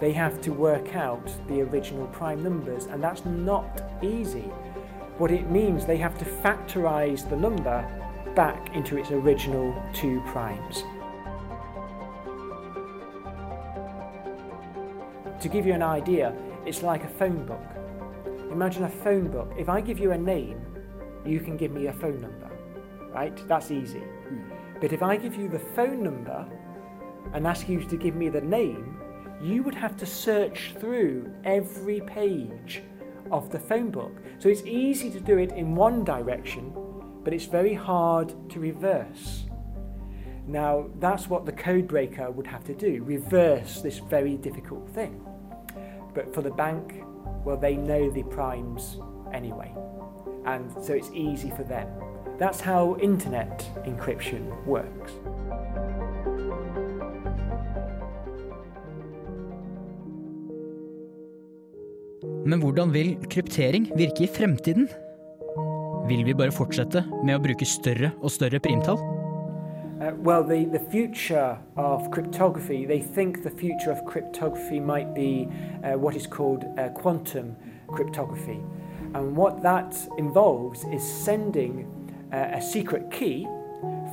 they 0.00 0.12
have 0.12 0.40
to 0.42 0.52
work 0.52 0.94
out 0.96 1.24
the 1.48 1.62
original 1.62 2.06
prime 2.08 2.42
numbers, 2.42 2.86
and 2.86 3.02
that's 3.02 3.24
not 3.24 3.82
easy. 4.02 4.50
What 5.18 5.30
it 5.30 5.50
means, 5.50 5.86
they 5.86 5.96
have 5.98 6.18
to 6.18 6.24
factorize 6.24 7.28
the 7.28 7.36
number 7.36 7.86
back 8.34 8.74
into 8.74 8.96
its 8.96 9.10
original 9.10 9.74
two 9.92 10.20
primes. 10.26 10.84
To 15.40 15.48
give 15.48 15.66
you 15.66 15.72
an 15.72 15.82
idea, 15.82 16.34
it's 16.66 16.82
like 16.82 17.04
a 17.04 17.08
phone 17.08 17.44
book. 17.44 17.64
Imagine 18.50 18.84
a 18.84 18.88
phone 18.88 19.28
book. 19.28 19.52
If 19.58 19.68
I 19.68 19.80
give 19.80 19.98
you 19.98 20.12
a 20.12 20.18
name, 20.18 20.60
you 21.24 21.40
can 21.40 21.56
give 21.56 21.72
me 21.72 21.86
a 21.86 21.92
phone 21.92 22.20
number, 22.20 22.50
right? 23.12 23.36
That's 23.48 23.70
easy. 23.70 24.00
Hmm. 24.00 24.50
But 24.80 24.92
if 24.92 25.02
I 25.02 25.16
give 25.16 25.36
you 25.36 25.48
the 25.48 25.58
phone 25.58 26.02
number 26.02 26.46
and 27.32 27.46
ask 27.46 27.68
you 27.68 27.82
to 27.84 27.96
give 27.96 28.14
me 28.14 28.28
the 28.28 28.40
name, 28.40 28.98
you 29.40 29.62
would 29.62 29.74
have 29.74 29.96
to 29.96 30.06
search 30.06 30.74
through 30.78 31.32
every 31.44 32.00
page 32.00 32.82
of 33.30 33.50
the 33.50 33.58
phone 33.58 33.90
book. 33.90 34.12
So 34.38 34.48
it's 34.48 34.62
easy 34.62 35.10
to 35.10 35.20
do 35.20 35.38
it 35.38 35.52
in 35.52 35.74
one 35.74 36.04
direction, 36.04 36.72
but 37.24 37.32
it's 37.32 37.46
very 37.46 37.74
hard 37.74 38.34
to 38.50 38.60
reverse. 38.60 39.44
Now, 40.46 40.86
that's 40.98 41.28
what 41.28 41.46
the 41.46 41.52
code 41.52 41.86
breaker 41.86 42.30
would 42.30 42.46
have 42.46 42.64
to 42.64 42.74
do 42.74 43.02
reverse 43.04 43.80
this 43.80 43.98
very 43.98 44.36
difficult 44.36 44.88
thing. 44.90 45.24
But 46.14 46.34
for 46.34 46.42
the 46.42 46.50
bank, 46.50 47.04
well, 47.44 47.56
they 47.56 47.76
know 47.76 48.10
the 48.10 48.24
primes 48.24 48.98
anyway. 49.32 49.72
And 50.44 50.70
so 50.84 50.92
it's 50.92 51.10
easy 51.12 51.50
for 51.50 51.62
them. 51.62 51.88
That's 52.38 52.60
how 52.60 52.96
internet 52.98 53.60
encryption 53.86 54.64
works. 54.64 55.12
Men 62.42 62.58
hvordan 62.58 62.90
vil 62.90 63.14
kryptering 63.30 63.86
virke 63.94 64.24
i 64.24 64.30
fremtiden? 64.30 64.88
Vil 66.08 66.24
vi 66.26 66.34
bare 66.34 66.54
fortsette 66.54 67.04
med 67.22 67.36
å 67.36 67.42
bruke 67.44 67.66
større 67.68 68.10
og 68.18 68.32
større 68.34 68.58
primtall? 68.62 68.98
Uh, 70.02 70.10
well, 70.24 70.42
the, 70.42 70.64
the 70.64 70.82
future 70.90 71.56
of 71.76 72.10
cryptography, 72.10 72.84
they 72.84 72.98
think 72.98 73.44
the 73.44 73.50
future 73.50 73.92
of 73.92 74.04
cryptography 74.04 74.80
might 74.80 75.14
be 75.14 75.46
uh, 75.84 75.96
what 75.96 76.16
is 76.16 76.26
called 76.26 76.64
uh, 76.76 76.88
quantum 76.88 77.54
cryptography. 77.86 78.58
And 79.14 79.36
what 79.36 79.62
that 79.62 79.94
involves 80.18 80.82
is 80.92 81.04
sending 81.04 81.86
uh, 82.32 82.58
a 82.58 82.60
secret 82.60 83.12
key 83.12 83.46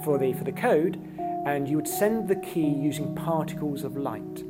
for 0.03 0.19
the, 0.19 0.33
for 0.33 0.43
the 0.43 0.51
code, 0.51 1.01
and 1.47 1.67
you 1.67 1.77
would 1.77 1.87
send 1.87 2.27
the 2.27 2.35
key 2.35 2.69
using 2.69 3.15
particles 3.15 3.83
of 3.83 3.97
light. 3.97 4.43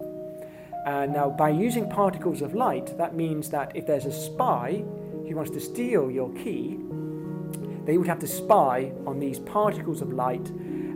And 0.86 1.14
now, 1.14 1.30
by 1.30 1.50
using 1.50 1.90
particles 1.90 2.42
of 2.42 2.54
light, 2.56 2.98
that 2.98 3.16
means 3.16 3.50
that 3.50 3.76
if 3.76 3.86
there's 3.86 4.06
a 4.06 4.12
spy 4.12 4.84
who 5.28 5.36
wants 5.36 5.52
to 5.52 5.60
steal 5.60 6.10
your 6.10 6.34
key, 6.34 6.80
they 7.86 7.98
would 7.98 8.08
have 8.08 8.20
to 8.20 8.28
spy 8.28 8.92
on 9.06 9.20
these 9.20 9.40
particles 9.40 10.02
of 10.02 10.14
light 10.14 10.52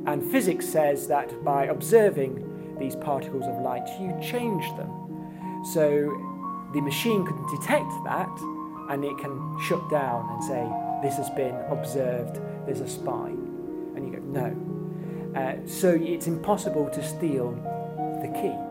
and 0.05 0.23
physics 0.31 0.67
says 0.67 1.07
that 1.07 1.43
by 1.43 1.65
observing 1.65 2.77
these 2.77 2.95
particles 2.95 3.45
of 3.45 3.61
light, 3.61 3.87
you 3.99 4.13
change 4.21 4.65
them. 4.75 5.63
So 5.73 6.11
the 6.73 6.81
machine 6.81 7.25
can 7.25 7.41
detect 7.55 7.91
that 8.03 8.29
and 8.89 9.05
it 9.05 9.17
can 9.17 9.57
shut 9.61 9.89
down 9.89 10.29
and 10.29 10.43
say, 10.43 10.69
This 11.01 11.15
has 11.17 11.29
been 11.29 11.55
observed, 11.69 12.41
there's 12.65 12.81
a 12.81 12.89
spy. 12.89 13.29
And 13.95 14.05
you 14.05 14.19
go, 14.19 14.19
No. 14.19 15.39
Uh, 15.39 15.55
so 15.65 15.89
it's 15.89 16.27
impossible 16.27 16.89
to 16.89 17.01
steal 17.01 17.51
the 18.21 18.27
key. 18.39 18.62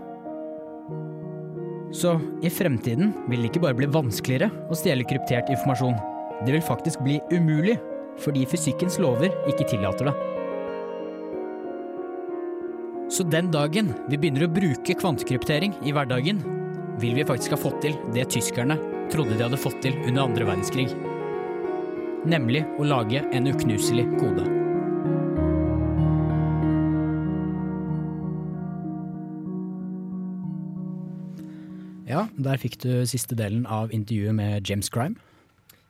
Så 1.93 2.17
i 2.43 2.51
fremtiden 2.51 3.13
vil 3.29 3.43
det 3.43 3.51
ikke 3.51 3.63
bare 3.67 3.77
bli 3.77 3.89
vanskeligere 3.93 4.49
å 4.73 4.77
stjele 4.77 5.05
kryptert 5.09 5.51
informasjon. 5.53 5.99
Det 6.47 6.55
vil 6.55 6.65
faktisk 6.65 7.03
bli 7.05 7.19
umulig, 7.33 7.77
fordi 8.23 8.47
fysikkens 8.49 8.99
lover 9.03 9.35
ikke 9.51 9.69
tillater 9.69 10.09
det. 10.09 10.15
Så 13.13 13.27
den 13.29 13.51
dagen 13.53 13.93
vi 14.09 14.17
begynner 14.17 14.47
å 14.47 14.53
bruke 14.53 14.97
kvantekryptering 14.97 15.77
i 15.85 15.93
hverdagen, 15.93 16.41
vil 17.01 17.19
vi 17.19 17.29
faktisk 17.29 17.53
ha 17.53 17.61
fått 17.61 17.83
til 17.85 17.99
det 18.17 18.25
tyskerne 18.33 18.79
trodde 19.13 19.37
de 19.37 19.45
hadde 19.45 19.61
fått 19.61 19.83
til 19.85 19.99
under 20.07 20.25
andre 20.25 20.49
verdenskrig. 20.49 20.89
Nemlig 22.25 22.65
å 22.79 22.89
lage 22.89 23.25
en 23.35 23.53
uknuselig 23.53 24.09
kode. 24.17 24.62
Der 32.39 32.57
fikk 32.59 32.79
du 32.83 33.03
siste 33.07 33.37
delen 33.39 33.67
av 33.67 33.91
intervjuet 33.93 34.35
med 34.35 34.67
James 34.69 34.89
Crime. 34.89 35.17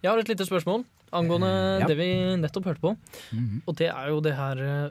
Jeg 0.02 0.10
har 0.10 0.18
et 0.18 0.28
lite 0.28 0.46
spørsmål 0.48 0.84
angående 1.12 1.80
Ja. 1.80 1.86
det 1.86 1.96
vi 1.96 2.08
nettopp 2.40 2.64
hørte 2.64 2.80
på. 2.80 2.96
Mhm. 3.32 3.62
Og 3.68 3.76
det 3.76 3.88
er 3.90 4.08
jo 4.08 4.20
det 4.20 4.34
her 4.34 4.58
eh, 4.58 4.90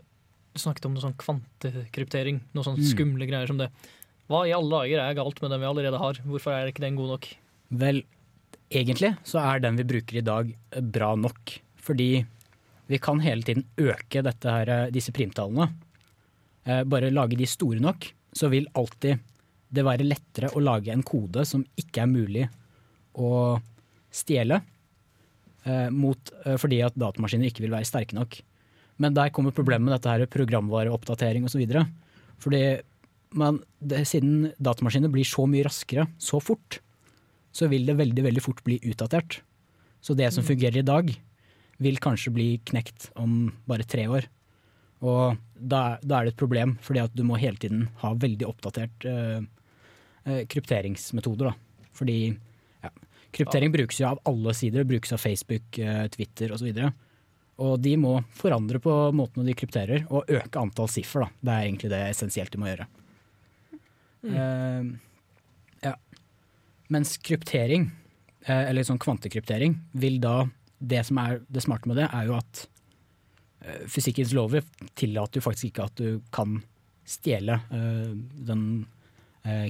Du 0.54 0.60
snakket 0.60 0.86
om 0.86 0.94
noe 0.94 1.02
sånn 1.02 1.16
kvantekryptering. 1.16 2.42
Noe 2.54 2.64
sånn 2.64 2.76
Mm. 2.78 2.84
skumle 2.84 3.26
greier 3.26 3.48
som 3.48 3.58
det. 3.58 3.70
Hva 4.30 4.46
i 4.46 4.52
alle 4.52 4.70
dager 4.70 5.00
er 5.00 5.14
galt 5.16 5.42
med 5.42 5.50
den 5.52 5.62
vi 5.62 5.66
allerede 5.66 5.98
har? 5.98 6.14
Hvorfor 6.28 6.52
er 6.52 6.68
ikke 6.70 6.82
den 6.82 6.98
god 6.98 7.08
nok? 7.08 7.28
Vel, 7.72 8.04
egentlig 8.70 9.18
så 9.24 9.40
er 9.40 9.60
den 9.62 9.78
vi 9.78 9.84
bruker 9.84 10.18
i 10.18 10.22
dag 10.22 10.54
eh, 10.74 10.82
bra 10.82 11.16
nok. 11.16 11.60
Fordi 11.78 12.26
vi 12.90 12.98
kan 12.98 13.20
hele 13.22 13.42
tiden 13.44 13.64
øke 13.78 14.22
dette 14.22 14.44
her, 14.44 14.92
disse 14.92 15.12
primtallene. 15.14 15.72
Eh, 16.66 16.84
Bare 16.84 17.10
lage 17.10 17.38
de 17.38 17.46
store 17.46 17.80
nok, 17.80 18.12
så 18.36 18.50
vil 18.50 18.68
alltid 18.76 19.20
det 19.72 19.86
være 19.88 20.08
lettere 20.08 20.52
å 20.52 20.62
lage 20.64 20.92
en 20.94 21.04
kode 21.06 21.46
som 21.48 21.64
ikke 21.80 22.04
er 22.04 22.12
mulig 22.12 22.46
å 23.16 23.60
stjele. 24.12 24.62
eh, 25.66 25.90
Mot, 25.90 26.32
eh, 26.46 26.58
fordi 26.58 26.82
at 26.84 26.98
datamaskiner 26.98 27.48
ikke 27.48 27.64
vil 27.64 27.72
være 27.76 27.88
sterke 27.88 28.18
nok. 28.18 28.42
Men 29.00 29.14
der 29.14 29.30
kommer 29.30 29.52
problemet 29.56 29.88
med 29.88 29.96
dette 29.96 30.10
her 30.10 30.26
programvareoppdatering 30.28 31.46
osv. 31.46 31.64
Fordi 32.42 32.82
man, 33.38 33.62
det, 33.80 34.04
siden 34.10 34.52
datamaskiner 34.60 35.12
blir 35.12 35.26
så 35.26 35.48
mye 35.48 35.66
raskere 35.66 36.08
så 36.20 36.42
fort, 36.44 36.80
så 37.54 37.68
vil 37.72 37.86
det 37.86 37.98
veldig 38.00 38.24
veldig 38.28 38.44
fort 38.44 38.62
bli 38.64 38.80
utdatert. 38.84 39.42
Så 40.02 40.16
det 40.18 40.32
som 40.34 40.44
fungerer 40.44 40.82
i 40.82 40.88
dag, 40.88 41.12
vil 41.82 41.98
kanskje 42.02 42.34
bli 42.34 42.50
knekt 42.66 43.10
om 43.18 43.52
bare 43.70 43.88
tre 43.88 44.06
år. 44.10 44.28
Og 45.02 45.38
da, 45.56 45.98
da 46.02 46.20
er 46.20 46.28
det 46.28 46.36
et 46.36 46.42
problem, 46.42 46.76
fordi 46.86 47.02
at 47.02 47.16
du 47.18 47.24
må 47.26 47.40
hele 47.42 47.58
tiden 47.58 47.88
ha 48.04 48.14
veldig 48.14 48.46
oppdatert 48.50 49.08
eh, 49.10 49.42
krypteringsmetoder. 50.24 51.52
Da. 51.52 51.88
Fordi 51.98 52.18
ja, 52.82 52.92
Kryptering 53.32 53.72
brukes 53.72 54.00
jo 54.02 54.10
av 54.10 54.20
alle 54.28 54.54
sider, 54.54 54.84
brukes 54.84 55.14
av 55.14 55.22
Facebook, 55.24 55.78
eh, 55.80 56.08
Twitter 56.08 56.52
osv. 56.52 56.72
Og, 56.72 57.06
og 57.62 57.78
de 57.80 57.96
må 58.00 58.16
forandre 58.36 58.82
på 58.84 58.96
måten 59.16 59.48
de 59.48 59.56
krypterer, 59.58 60.06
og 60.10 60.30
øke 60.30 60.60
antall 60.60 60.90
siffer. 60.92 61.26
Da. 61.26 61.30
Det 61.42 61.54
er 61.54 61.70
egentlig 61.70 61.94
det 61.94 62.02
essensielt 62.10 62.52
de 62.52 62.62
må 62.62 62.72
gjøre. 62.72 62.88
Eh, 64.32 64.90
ja. 65.88 65.96
Mens 66.92 67.16
kryptering, 67.24 67.88
uh, 68.50 68.66
eller 68.68 68.86
sånn 68.86 69.02
kvantekryptering, 69.02 69.80
vil 69.94 70.20
da 70.22 70.44
Det 70.82 71.04
som 71.06 71.20
er 71.22 71.44
det 71.46 71.62
smarte 71.62 71.86
med 71.86 72.00
det, 72.00 72.08
er 72.10 72.26
jo 72.26 72.34
at 72.34 72.64
uh, 73.62 73.84
fysikkens 73.86 74.32
lover 74.34 74.64
tillater 74.98 75.38
jo 75.38 75.44
faktisk 75.46 75.68
ikke 75.68 75.84
at 75.86 76.00
du 76.02 76.24
kan 76.34 76.56
stjele 77.12 77.60
eh, 77.72 78.14
den 78.48 78.64
eh, 78.82 79.01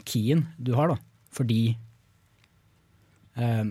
keyen 0.06 0.46
du 0.60 0.74
har, 0.76 0.92
da. 0.92 0.98
Fordi 1.32 1.62
eh, 3.40 3.66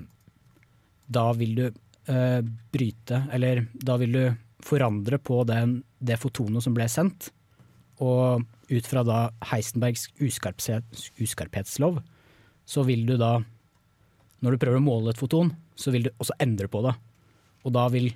da 1.11 1.27
vil 1.37 1.55
du 1.59 1.67
eh, 1.67 2.41
bryte, 2.73 3.25
eller 3.35 3.67
da 3.75 3.99
vil 4.01 4.17
du 4.17 4.25
forandre 4.65 5.19
på 5.23 5.43
den, 5.49 5.81
det 5.99 6.21
fotonet 6.21 6.65
som 6.65 6.77
ble 6.77 6.89
sendt. 6.91 7.31
Og 8.01 8.45
ut 8.71 8.87
fra 8.89 9.03
da 9.05 9.21
Heisenbergs 9.51 10.09
uskarphetslov, 10.23 12.01
så 12.65 12.85
vil 12.87 13.05
du 13.09 13.17
da, 13.21 13.39
når 14.41 14.55
du 14.55 14.63
prøver 14.63 14.81
å 14.81 14.85
måle 14.85 15.13
et 15.13 15.21
foton, 15.21 15.53
så 15.77 15.93
vil 15.93 16.07
du 16.07 16.13
også 16.17 16.37
endre 16.41 16.69
på 16.71 16.85
det. 16.87 16.95
Og 17.67 17.75
da 17.77 17.89
vil 17.93 18.13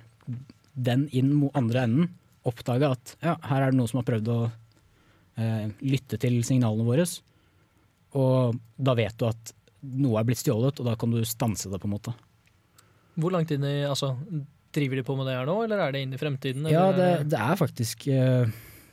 den 0.75 1.05
inn 1.15 1.33
mot 1.37 1.55
andre 1.57 1.85
enden 1.85 2.13
oppdage 2.45 2.87
at 2.93 3.15
ja, 3.23 3.35
her 3.49 3.63
er 3.63 3.73
det 3.73 3.79
noen 3.79 3.89
som 3.89 4.01
har 4.01 4.07
prøvd 4.07 4.31
å 4.31 4.39
eh, 5.41 5.67
lytte 5.85 6.19
til 6.21 6.39
signalene 6.45 6.85
våre. 6.87 7.05
Og 8.15 8.57
da 8.77 8.95
vet 8.97 9.17
du 9.19 9.27
at 9.27 9.53
noe 9.85 10.19
er 10.19 10.27
blitt 10.27 10.41
stjålet, 10.41 10.79
og 10.79 10.87
da 10.87 10.95
kan 10.99 11.13
du 11.13 11.21
stanse 11.27 11.69
det, 11.69 11.79
på 11.81 11.89
en 11.89 11.95
måte. 11.95 12.13
Hvor 13.19 13.33
langt 13.35 13.51
inn 13.53 13.65
i 13.67 13.77
altså, 13.87 14.15
Driver 14.75 14.99
de 14.99 15.05
på 15.07 15.15
med 15.15 15.29
det 15.29 15.37
her 15.37 15.45
nå, 15.47 15.53
eller 15.63 15.79
er 15.79 15.93
det 15.95 16.01
inn 16.03 16.15
i 16.15 16.19
fremtiden? 16.19 16.65
Ja, 16.67 16.89
det, 16.91 17.29
det 17.31 17.39
er 17.39 17.55
faktisk 17.55 18.09
eh, 18.11 18.49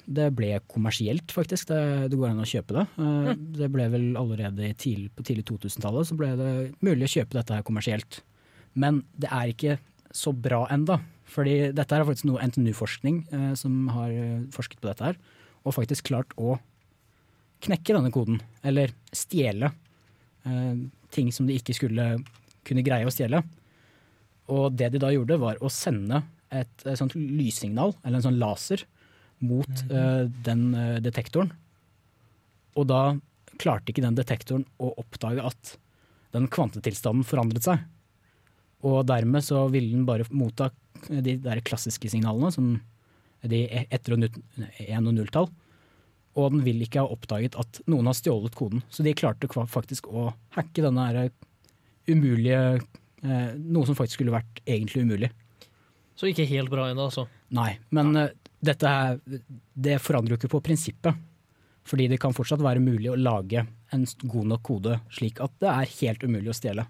Det 0.06 0.28
ble 0.38 0.60
kommersielt, 0.70 1.34
faktisk. 1.34 1.72
Det, 1.72 2.10
det 2.12 2.18
går 2.20 2.28
an 2.28 2.44
å 2.44 2.46
kjøpe 2.46 2.76
det. 2.76 2.84
Mm. 3.02 3.48
Det 3.58 3.70
ble 3.74 3.88
vel 3.90 4.04
allerede 4.20 4.68
tidlig, 4.78 5.10
på 5.16 5.26
tidlig 5.26 5.48
2000-tallet 5.50 6.06
så 6.06 6.18
ble 6.20 6.30
det 6.38 6.52
mulig 6.86 7.08
å 7.08 7.14
kjøpe 7.16 7.34
dette 7.34 7.58
her 7.58 7.66
kommersielt. 7.66 8.20
Men 8.78 9.02
det 9.18 9.32
er 9.34 9.50
ikke 9.50 9.76
så 10.14 10.30
bra 10.30 10.68
enda. 10.70 11.00
Fordi 11.32 11.72
dette 11.74 11.96
er 11.96 12.06
faktisk 12.06 12.30
noe 12.30 12.46
NTNU-forskning 12.46 13.18
eh, 13.34 13.52
som 13.58 13.82
har 13.96 14.14
forsket 14.54 14.78
på 14.78 14.90
dette 14.92 15.10
her, 15.10 15.18
og 15.66 15.74
faktisk 15.74 16.12
klart 16.12 16.30
å 16.38 16.60
knekke 17.62 17.96
denne 17.96 18.12
koden. 18.14 18.40
Eller 18.66 18.94
stjele 19.14 19.72
eh, 20.46 20.76
ting 21.14 21.32
som 21.34 21.48
de 21.48 21.58
ikke 21.58 21.76
skulle 21.76 22.14
kunne 22.66 22.84
greie 22.86 23.06
å 23.06 23.12
stjele. 23.12 23.42
Og 24.52 24.74
det 24.76 24.92
de 24.94 25.00
da 25.02 25.12
gjorde, 25.14 25.40
var 25.40 25.60
å 25.62 25.70
sende 25.72 26.22
et, 26.52 26.72
et 26.84 26.98
sånt 26.98 27.14
lyssignal, 27.16 27.94
eller 28.02 28.20
en 28.20 28.26
sånn 28.26 28.40
laser, 28.40 28.84
mot 29.42 29.84
eh, 29.88 30.24
den 30.46 30.68
eh, 30.78 30.98
detektoren. 31.02 31.52
Og 32.78 32.88
da 32.88 33.02
klarte 33.60 33.92
ikke 33.92 34.04
den 34.04 34.16
detektoren 34.18 34.64
å 34.82 34.92
oppdage 35.00 35.44
at 35.44 35.74
den 36.32 36.48
kvantetilstanden 36.52 37.26
forandret 37.28 37.66
seg. 37.66 37.82
Og 38.86 39.04
dermed 39.06 39.44
så 39.46 39.66
ville 39.70 39.92
den 39.92 40.06
bare 40.08 40.26
motta 40.34 40.70
de 41.08 41.36
der 41.42 41.60
klassiske 41.66 42.10
signalene, 42.10 42.50
som 42.54 42.76
de 43.42 43.64
etter- 43.90 44.14
og 44.14 44.24
og 44.26 45.14
nulltall. 45.14 45.48
Og 46.38 46.54
den 46.54 46.62
vil 46.64 46.80
ikke 46.84 47.02
ha 47.02 47.12
oppdaget 47.12 47.58
at 47.60 47.82
noen 47.90 48.08
har 48.08 48.16
stjålet 48.16 48.54
koden. 48.56 48.82
Så 48.88 49.04
de 49.04 49.12
klarte 49.16 49.50
faktisk 49.50 50.08
å 50.08 50.30
hacke 50.56 50.84
denne 50.84 51.04
her 51.08 51.32
umulige 52.08 52.62
eh, 52.78 53.50
Noe 53.60 53.86
som 53.86 53.98
faktisk 53.98 54.20
skulle 54.20 54.34
vært 54.34 54.62
egentlig 54.64 55.04
umulig. 55.04 55.32
Så 56.16 56.30
ikke 56.30 56.48
helt 56.48 56.72
bra 56.72 56.88
ennå, 56.90 57.08
altså. 57.10 57.26
Nei, 57.54 57.74
men 57.94 58.16
ja. 58.16 58.26
dette 58.64 58.88
her, 58.88 59.20
det 59.74 60.00
forandrer 60.02 60.34
jo 60.34 60.40
ikke 60.40 60.54
på 60.56 60.64
prinsippet. 60.70 61.20
Fordi 61.88 62.06
det 62.12 62.20
kan 62.22 62.34
fortsatt 62.34 62.62
være 62.62 62.82
mulig 62.82 63.10
å 63.10 63.18
lage 63.18 63.64
en 63.92 64.04
god 64.22 64.52
nok 64.52 64.62
kode 64.66 64.98
slik 65.12 65.40
at 65.42 65.54
det 65.62 65.70
er 65.72 65.94
helt 65.98 66.22
umulig 66.22 66.52
å 66.52 66.56
stjele. 66.56 66.84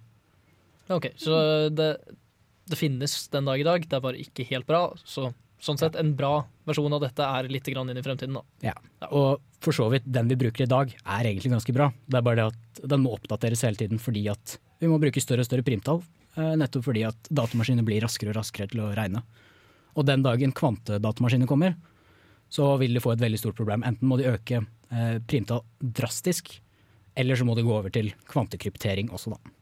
Ok, 0.93 1.15
Så 1.17 1.33
det, 1.73 1.95
det 2.69 2.79
finnes 2.79 3.15
den 3.33 3.49
dag 3.49 3.63
i 3.63 3.67
dag, 3.67 3.87
det 3.89 3.97
er 3.97 4.05
bare 4.05 4.21
ikke 4.21 4.47
helt 4.51 4.69
bra. 4.69 4.91
Så 5.09 5.31
sånn 5.63 5.79
sett, 5.79 5.95
en 5.99 6.15
bra 6.19 6.43
versjon 6.67 6.93
av 6.97 7.05
dette 7.05 7.23
er 7.23 7.49
litt 7.53 7.69
grann 7.71 7.91
inn 7.93 8.01
i 8.01 8.03
fremtiden, 8.05 8.35
da. 8.35 8.43
Ja. 8.67 8.75
Og 9.15 9.43
for 9.63 9.77
så 9.77 9.87
vidt, 9.93 10.09
den 10.11 10.31
vi 10.31 10.39
bruker 10.41 10.67
i 10.67 10.71
dag 10.71 10.91
er 10.91 11.29
egentlig 11.29 11.53
ganske 11.53 11.75
bra. 11.77 11.93
Det 12.07 12.19
er 12.19 12.27
bare 12.27 12.41
det 12.41 12.49
at 12.51 12.83
den 12.91 13.05
må 13.05 13.15
oppdateres 13.15 13.63
hele 13.67 13.79
tiden 13.79 14.03
fordi 14.03 14.25
at 14.33 14.57
vi 14.83 14.91
må 14.91 14.99
bruke 15.03 15.23
større 15.23 15.45
og 15.45 15.47
større 15.47 15.67
primtall. 15.67 16.03
eh, 16.35 16.55
Nettopp 16.59 16.89
fordi 16.89 17.05
at 17.07 17.31
datamaskiner 17.31 17.87
blir 17.87 18.03
raskere 18.03 18.35
og 18.35 18.41
raskere 18.41 18.67
til 18.73 18.83
å 18.83 18.91
regne. 18.97 19.23
Og 19.95 20.07
den 20.09 20.25
dagen 20.25 20.55
kvantedatamaskiner 20.57 21.47
kommer, 21.47 21.77
så 22.51 22.75
vil 22.81 22.95
de 22.95 23.01
få 23.01 23.15
et 23.15 23.23
veldig 23.23 23.39
stort 23.39 23.57
problem. 23.57 23.85
Enten 23.87 24.09
må 24.09 24.19
de 24.19 24.29
øke 24.33 24.65
eh, 24.91 25.19
primtall 25.31 25.63
drastisk, 25.79 26.57
eller 27.15 27.37
så 27.37 27.47
må 27.47 27.55
de 27.55 27.63
gå 27.63 27.73
over 27.73 27.93
til 27.93 28.11
kvantekryptering 28.29 29.13
også, 29.13 29.37
da. 29.37 29.53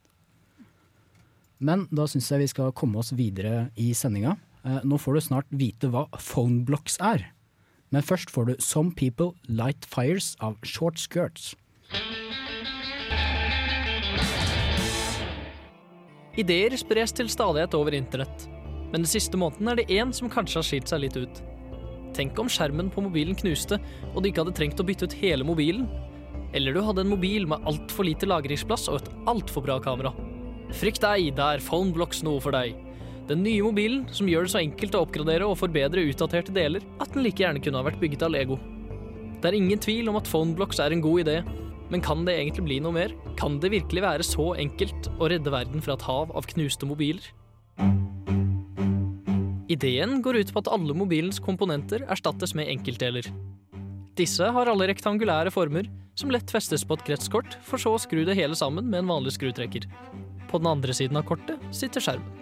Men 1.60 1.84
da 1.92 2.06
syns 2.08 2.30
jeg 2.32 2.40
vi 2.40 2.52
skal 2.54 2.72
komme 2.72 3.02
oss 3.02 3.12
videre 3.12 3.68
i 3.76 3.90
sendinga. 3.92 4.38
Eh, 4.64 4.80
Nå 4.84 4.98
får 5.00 5.16
du 5.16 5.20
snart 5.24 5.52
vite 5.54 5.90
hva 5.92 6.06
phoneblocks 6.18 6.98
er. 7.00 7.30
Men 7.90 8.04
først 8.06 8.30
får 8.30 8.46
du 8.46 8.54
Some 8.62 8.92
People 8.94 9.32
Light 9.48 9.86
Fires 9.88 10.36
av 10.40 10.58
Short 10.62 11.00
Skirts. 11.00 11.54
Ideer 16.38 16.76
spres 16.78 17.12
til 17.12 17.28
stadighet 17.28 17.74
over 17.74 17.96
internett. 17.96 18.46
Men 18.90 19.02
den 19.02 19.10
siste 19.10 19.38
måneden 19.38 19.70
er 19.70 19.80
det 19.80 19.90
én 19.90 20.12
som 20.14 20.30
kanskje 20.30 20.60
har 20.60 20.66
skilt 20.66 20.90
seg 20.90 21.02
litt 21.04 21.18
ut. 21.18 21.42
Tenk 22.14 22.38
om 22.42 22.48
skjermen 22.50 22.90
på 22.90 23.02
mobilen 23.04 23.36
knuste, 23.38 23.78
og 24.14 24.22
du 24.22 24.30
ikke 24.30 24.44
hadde 24.44 24.54
trengt 24.56 24.80
å 24.82 24.86
bytte 24.86 25.06
ut 25.06 25.18
hele 25.20 25.46
mobilen. 25.46 25.86
Eller 26.54 26.74
du 26.74 26.80
hadde 26.82 27.04
en 27.04 27.12
mobil 27.12 27.46
med 27.50 27.66
altfor 27.70 28.06
lite 28.06 28.26
lagringsplass 28.26 28.88
og 28.90 29.00
et 29.00 29.10
altfor 29.30 29.62
bra 29.66 29.78
kamera. 29.82 30.10
Frykt 30.74 31.02
deg, 31.02 31.32
det 31.38 31.46
er 31.56 31.62
Phoneblocks 31.62 32.22
noe 32.26 32.42
for 32.42 32.54
deg. 32.54 32.74
Den 33.30 33.44
nye 33.46 33.62
mobilen 33.62 34.08
som 34.10 34.26
gjør 34.26 34.48
det 34.48 34.50
så 34.50 34.58
enkelt 34.58 34.96
å 34.98 35.04
oppgradere 35.04 35.46
og 35.46 35.58
forbedre 35.60 36.02
utdaterte 36.08 36.50
deler 36.50 36.82
at 36.98 37.12
den 37.14 37.22
like 37.22 37.38
gjerne 37.38 37.60
kunne 37.62 37.78
ha 37.78 37.86
vært 37.86 38.00
bygget 38.02 38.24
av 38.26 38.32
Lego. 38.34 38.56
Det 39.38 39.46
er 39.46 39.56
ingen 39.56 39.78
tvil 39.78 40.10
om 40.10 40.18
at 40.18 40.26
Phoneblocks 40.26 40.80
er 40.82 40.90
en 40.90 41.04
god 41.04 41.22
idé, 41.22 41.36
men 41.94 42.02
kan 42.02 42.24
det 42.26 42.34
egentlig 42.34 42.64
bli 42.66 42.78
noe 42.82 42.96
mer? 42.96 43.14
Kan 43.38 43.60
det 43.62 43.70
virkelig 43.70 44.02
være 44.02 44.26
så 44.26 44.48
enkelt 44.58 45.06
å 45.22 45.30
redde 45.30 45.52
verden 45.54 45.84
fra 45.84 45.94
et 45.94 46.06
hav 46.08 46.34
av 46.34 46.48
knuste 46.50 46.90
mobiler? 46.90 47.22
Ideen 49.70 50.18
går 50.26 50.40
ut 50.42 50.50
på 50.50 50.64
at 50.64 50.72
alle 50.74 50.98
mobilens 50.98 51.38
komponenter 51.38 52.02
erstattes 52.10 52.56
med 52.58 52.66
enkeltdeler. 52.74 53.30
Disse 54.18 54.50
har 54.50 54.72
alle 54.72 54.90
rektangulære 54.90 55.54
former 55.54 55.86
som 56.18 56.34
lett 56.34 56.50
festes 56.50 56.82
på 56.82 56.98
et 56.98 57.06
kretskort, 57.06 57.54
for 57.62 57.78
så 57.78 57.94
å 57.94 58.02
skru 58.02 58.24
det 58.26 58.34
hele 58.34 58.58
sammen 58.58 58.90
med 58.90 59.04
en 59.04 59.14
vanlig 59.14 59.38
skrutrekker. 59.38 59.86
På 60.50 60.58
den 60.58 60.74
andre 60.74 60.98
siden 60.98 61.22
av 61.22 61.30
kortet 61.30 61.62
sitter 61.70 62.02
skjermen. 62.02 62.39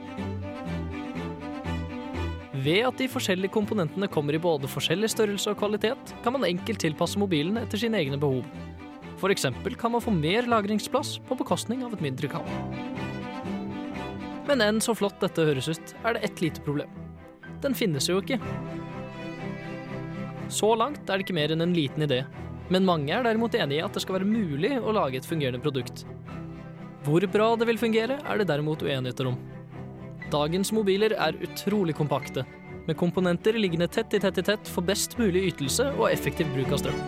Ved 2.59 2.87
at 2.89 2.99
de 2.99 3.07
forskjellige 3.11 3.53
komponentene 3.55 4.09
kommer 4.11 4.35
i 4.35 4.41
både 4.43 4.71
forskjellig 4.71 5.11
størrelse 5.13 5.53
og 5.53 5.61
kvalitet, 5.61 6.15
kan 6.25 6.35
man 6.35 6.47
enkelt 6.49 6.81
tilpasse 6.83 7.21
mobilen 7.21 7.61
etter 7.61 7.79
sine 7.79 8.01
egne 8.01 8.19
behov. 8.19 8.47
Eksempel 9.29 9.75
kan 9.79 9.93
man 9.93 10.03
få 10.03 10.15
mer 10.15 10.47
lagringsplass 10.47 11.19
på 11.29 11.37
bekostning 11.39 11.85
av 11.85 11.95
et 11.95 12.03
mindre 12.03 12.31
kamera. 12.31 12.63
Men 14.49 14.63
enn 14.65 14.81
så 14.83 14.95
flott 14.97 15.19
dette 15.21 15.45
høres 15.45 15.69
ut, 15.69 15.95
er 16.07 16.17
det 16.17 16.25
ett 16.25 16.43
lite 16.43 16.63
problem. 16.65 16.91
Den 17.63 17.77
finnes 17.77 18.09
jo 18.09 18.23
ikke. 18.23 18.39
Så 20.49 20.73
langt 20.79 21.03
er 21.05 21.19
det 21.19 21.27
ikke 21.27 21.37
mer 21.37 21.53
enn 21.53 21.67
en 21.67 21.77
liten 21.77 22.07
idé, 22.07 22.23
men 22.73 22.87
mange 22.89 23.13
er 23.13 23.27
derimot 23.27 23.55
enig 23.59 23.79
i 23.79 23.85
at 23.85 23.95
det 23.95 24.03
skal 24.03 24.19
være 24.19 24.31
mulig 24.31 24.73
å 24.81 24.95
lage 24.97 25.21
et 25.21 25.29
fungerende 25.29 25.61
produkt. 25.63 26.07
Hvor 27.05 27.23
bra 27.31 27.53
det 27.59 27.69
vil 27.69 27.81
fungere, 27.81 28.19
er 28.25 28.41
det 28.41 28.49
derimot 28.49 28.83
uenigheter 28.83 29.31
om. 29.31 29.39
Dagens 30.29 30.69
mobiler 30.77 31.15
er 31.17 31.37
utrolig 31.41 31.95
kompakte, 31.97 32.43
med 32.85 32.97
komponenter 33.01 33.57
liggende 33.57 33.87
tett 33.89 34.13
i 34.13 34.21
tett 34.21 34.37
i 34.41 34.43
tett 34.45 34.69
for 34.69 34.85
best 34.85 35.15
mulig 35.17 35.47
ytelse 35.55 35.87
og 35.95 36.11
effektiv 36.11 36.51
bruk 36.53 36.75
av 36.77 36.83
strøm. 36.83 36.99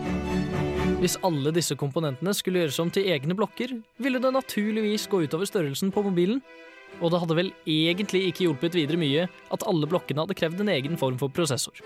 Hvis 1.01 1.19
alle 1.25 1.53
disse 1.53 1.77
komponentene 1.77 2.33
skulle 2.37 2.63
gjøres 2.63 2.79
om 2.81 2.89
til 2.93 3.11
egne 3.13 3.37
blokker, 3.37 3.75
ville 4.01 4.21
det 4.21 4.33
naturligvis 4.33 5.05
gå 5.09 5.21
utover 5.27 5.49
størrelsen 5.49 5.93
på 5.93 6.01
mobilen, 6.07 6.41
og 6.97 7.13
det 7.13 7.21
hadde 7.21 7.37
vel 7.37 7.51
egentlig 7.69 8.23
ikke 8.29 8.47
hjulpet 8.47 8.77
videre 8.77 8.97
mye 9.01 9.27
at 9.53 9.65
alle 9.69 9.89
blokkene 9.89 10.25
hadde 10.25 10.37
krevd 10.41 10.63
en 10.65 10.73
egen 10.73 10.97
form 10.97 11.19
for 11.21 11.33
prosessor. 11.33 11.77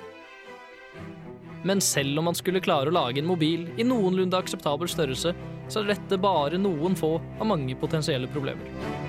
Men 1.67 1.83
selv 1.83 2.21
om 2.21 2.29
man 2.29 2.37
skulle 2.37 2.63
klare 2.63 2.91
å 2.91 2.95
lage 2.95 3.19
en 3.19 3.27
mobil 3.27 3.67
i 3.75 3.87
noenlunde 3.87 4.39
akseptabel 4.39 4.87
størrelse, 4.91 5.35
så 5.67 5.81
er 5.81 5.91
dette 5.91 6.21
bare 6.21 6.61
noen 6.61 6.95
få 6.95 7.17
av 7.17 7.49
mange 7.49 7.75
potensielle 7.81 8.31
problemer. 8.31 9.04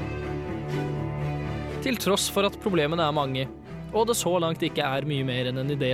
Til 1.87 2.01
tross 2.03 2.25
for 2.35 2.43
at 2.43 2.57
problemene 2.59 3.05
er 3.07 3.15
mange, 3.15 3.45
og 3.95 4.09
det 4.09 4.17
så 4.19 4.33
langt 4.43 4.65
ikke 4.67 4.83
er 4.83 5.05
mye 5.07 5.23
mer 5.23 5.47
enn 5.47 5.61
en 5.63 5.71
idé, 5.71 5.93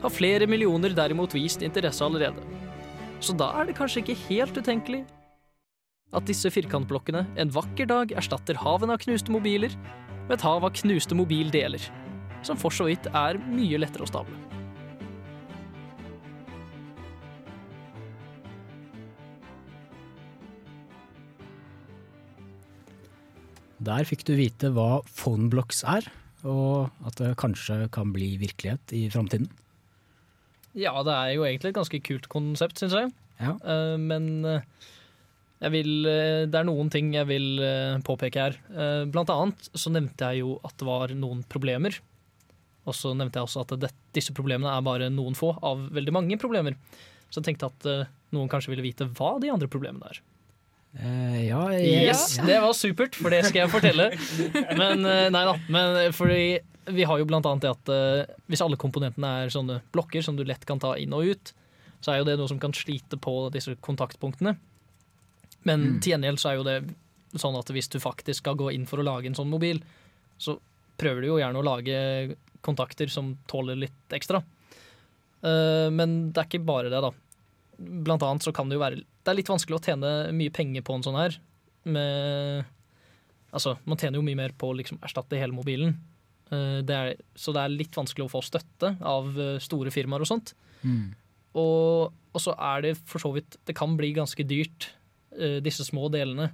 har 0.00 0.14
flere 0.14 0.46
millioner 0.48 0.94
derimot 0.96 1.34
vist 1.36 1.60
interesse 1.66 2.00
allerede. 2.00 2.40
Så 3.20 3.34
da 3.36 3.50
er 3.60 3.68
det 3.68 3.76
kanskje 3.76 4.00
ikke 4.00 4.16
helt 4.24 4.56
utenkelig 4.56 5.02
at 6.16 6.24
disse 6.24 6.48
firkantblokkene 6.48 7.26
en 7.36 7.52
vakker 7.52 7.90
dag 7.90 8.14
erstatter 8.16 8.56
haven 8.62 8.94
av 8.94 9.02
knuste 9.02 9.34
mobiler 9.34 9.74
med 10.30 10.38
et 10.38 10.46
hav 10.48 10.64
av 10.64 10.72
knuste 10.80 11.18
mobildeler, 11.18 11.82
som 12.40 12.56
for 12.56 12.72
så 12.72 12.88
vidt 12.88 13.10
er 13.12 13.36
mye 13.52 13.84
lettere 13.84 14.08
å 14.08 14.08
stable. 14.08 14.57
Der 23.88 24.04
fikk 24.08 24.26
du 24.28 24.34
vite 24.36 24.72
hva 24.76 25.00
Phoneblocks 25.08 25.80
er, 25.88 26.06
og 26.44 26.92
at 27.08 27.16
det 27.20 27.32
kanskje 27.40 27.86
kan 27.94 28.12
bli 28.14 28.34
virkelighet 28.40 28.92
i 28.96 29.06
framtiden. 29.12 29.48
Ja, 30.78 30.92
det 31.06 31.14
er 31.14 31.32
jo 31.34 31.46
egentlig 31.46 31.72
et 31.72 31.78
ganske 31.80 32.00
kult 32.04 32.28
konsept, 32.30 32.78
syns 32.80 32.94
jeg. 32.94 33.10
Ja. 33.40 33.54
Eh, 33.56 33.96
men 33.98 34.44
eh, 34.46 34.66
jeg 35.62 35.74
vil, 35.74 35.92
eh, 36.10 36.44
det 36.50 36.60
er 36.60 36.68
noen 36.68 36.90
ting 36.92 37.10
jeg 37.16 37.28
vil 37.30 37.62
påpeke 38.06 38.44
her. 38.44 38.60
Blant 39.10 39.32
annet 39.34 39.70
så 39.72 39.92
nevnte 39.94 40.30
jeg 40.30 40.44
jo 40.44 40.58
at 40.66 40.76
det 40.78 40.88
var 40.88 41.14
noen 41.16 41.42
problemer. 41.50 41.96
Og 42.88 42.96
så 42.96 43.12
nevnte 43.16 43.40
jeg 43.40 43.48
også 43.48 43.64
at 43.64 43.76
det, 43.82 43.92
disse 44.16 44.34
problemene 44.36 44.70
er 44.72 44.86
bare 44.86 45.10
noen 45.12 45.36
få 45.36 45.52
av 45.66 45.88
veldig 45.96 46.14
mange 46.14 46.38
problemer. 46.40 46.78
Så 47.28 47.40
jeg 47.40 47.50
tenkte 47.50 47.72
at 47.72 47.88
noen 48.32 48.48
kanskje 48.48 48.72
ville 48.72 48.86
vite 48.86 49.08
hva 49.18 49.36
de 49.42 49.50
andre 49.52 49.68
problemene 49.70 50.12
er. 50.12 50.22
Eh, 50.98 51.46
ja, 51.46 51.60
Yes, 51.78 52.36
Det 52.42 52.58
var 52.60 52.72
supert, 52.74 53.14
for 53.14 53.30
det 53.30 53.44
skal 53.46 53.64
jeg 53.64 53.70
fortelle. 53.70 54.08
Men 54.78 55.04
eh, 55.06 55.28
nei 55.30 55.44
da. 55.46 55.54
Men 55.70 55.96
eh, 56.04 56.10
fordi 56.16 56.58
vi 56.88 57.04
har 57.04 57.20
jo 57.20 57.26
blant 57.28 57.44
annet 57.46 57.66
det 57.66 57.70
at 57.70 57.90
uh, 57.92 58.34
hvis 58.48 58.62
alle 58.64 58.78
komponentene 58.80 59.28
er 59.44 59.50
sånne 59.52 59.74
blokker 59.92 60.24
som 60.24 60.38
du 60.38 60.44
lett 60.48 60.62
kan 60.66 60.80
ta 60.80 60.94
inn 60.96 61.12
og 61.12 61.26
ut, 61.28 61.50
så 62.00 62.14
er 62.14 62.22
jo 62.22 62.24
det 62.30 62.38
noe 62.40 62.48
som 62.48 62.60
kan 62.62 62.72
slite 62.72 63.18
på 63.20 63.34
disse 63.52 63.74
kontaktpunktene. 63.84 64.54
Men 65.68 65.82
Mm. 65.84 66.00
til 66.00 66.14
gjengjeld 66.14 66.40
så 66.40 66.48
er 66.48 66.56
jo 66.56 66.64
det 66.64 66.78
sånn 67.36 67.58
at 67.60 67.68
hvis 67.74 67.90
du 67.92 67.98
faktisk 68.00 68.40
skal 68.40 68.56
gå 68.56 68.70
inn 68.72 68.86
for 68.88 69.02
å 69.02 69.04
lage 69.04 69.28
en 69.28 69.36
sånn 69.36 69.50
mobil, 69.52 69.82
så 70.40 70.56
prøver 70.96 71.20
du 71.20 71.26
jo 71.28 71.36
gjerne 71.42 71.60
å 71.60 71.66
lage 71.66 72.36
kontakter 72.64 73.12
som 73.12 73.34
tåler 73.52 73.76
litt 73.76 74.16
ekstra. 74.16 74.40
Uh, 75.44 75.92
men 75.92 76.32
det 76.32 76.40
er 76.40 76.48
ikke 76.48 76.64
bare 76.66 76.88
det, 76.88 77.02
da. 77.04 77.12
Blant 77.78 78.24
annet 78.26 78.42
så 78.42 78.50
kan 78.54 78.66
det 78.66 78.74
jo 78.74 78.82
være 78.82 78.98
Det 78.98 79.30
er 79.30 79.36
litt 79.38 79.50
vanskelig 79.52 79.76
å 79.78 79.84
tjene 79.84 80.10
mye 80.34 80.50
penger 80.54 80.82
på 80.86 80.96
en 80.96 81.04
sånn 81.06 81.18
her. 81.18 81.38
Med 81.88 82.66
Altså, 83.54 83.78
man 83.88 83.96
tjener 83.96 84.20
jo 84.20 84.26
mye 84.26 84.36
mer 84.36 84.52
på 84.60 84.68
å 84.68 84.76
liksom 84.76 84.98
erstatte 85.04 85.38
hele 85.40 85.56
mobilen. 85.56 85.94
Eh, 86.52 86.80
det 86.84 86.96
er, 86.96 87.14
så 87.32 87.54
det 87.56 87.62
er 87.62 87.72
litt 87.72 87.96
vanskelig 87.96 88.26
å 88.26 88.32
få 88.32 88.42
støtte 88.44 88.94
av 89.00 89.30
eh, 89.40 89.56
store 89.62 89.92
firmaer 89.94 90.24
og 90.24 90.28
sånt. 90.28 90.52
Mm. 90.82 91.14
Og, 91.58 92.12
og 92.12 92.42
så 92.44 92.52
er 92.60 92.84
det 92.84 92.92
for 93.08 93.18
så 93.22 93.32
vidt 93.34 93.56
Det 93.66 93.74
kan 93.74 93.96
bli 93.98 94.12
ganske 94.14 94.44
dyrt, 94.46 94.90
eh, 95.32 95.58
disse 95.64 95.86
små 95.88 96.10
delene. 96.12 96.50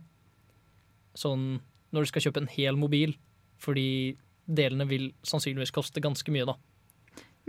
Sånn 1.18 1.58
når 1.94 2.06
du 2.06 2.10
skal 2.10 2.24
kjøpe 2.26 2.42
en 2.42 2.50
hel 2.50 2.78
mobil, 2.78 3.14
fordi 3.62 4.16
delene 4.44 4.86
vil 4.90 5.12
sannsynligvis 5.26 5.74
koste 5.74 6.02
ganske 6.02 6.30
mye, 6.34 6.46
da. 6.48 6.56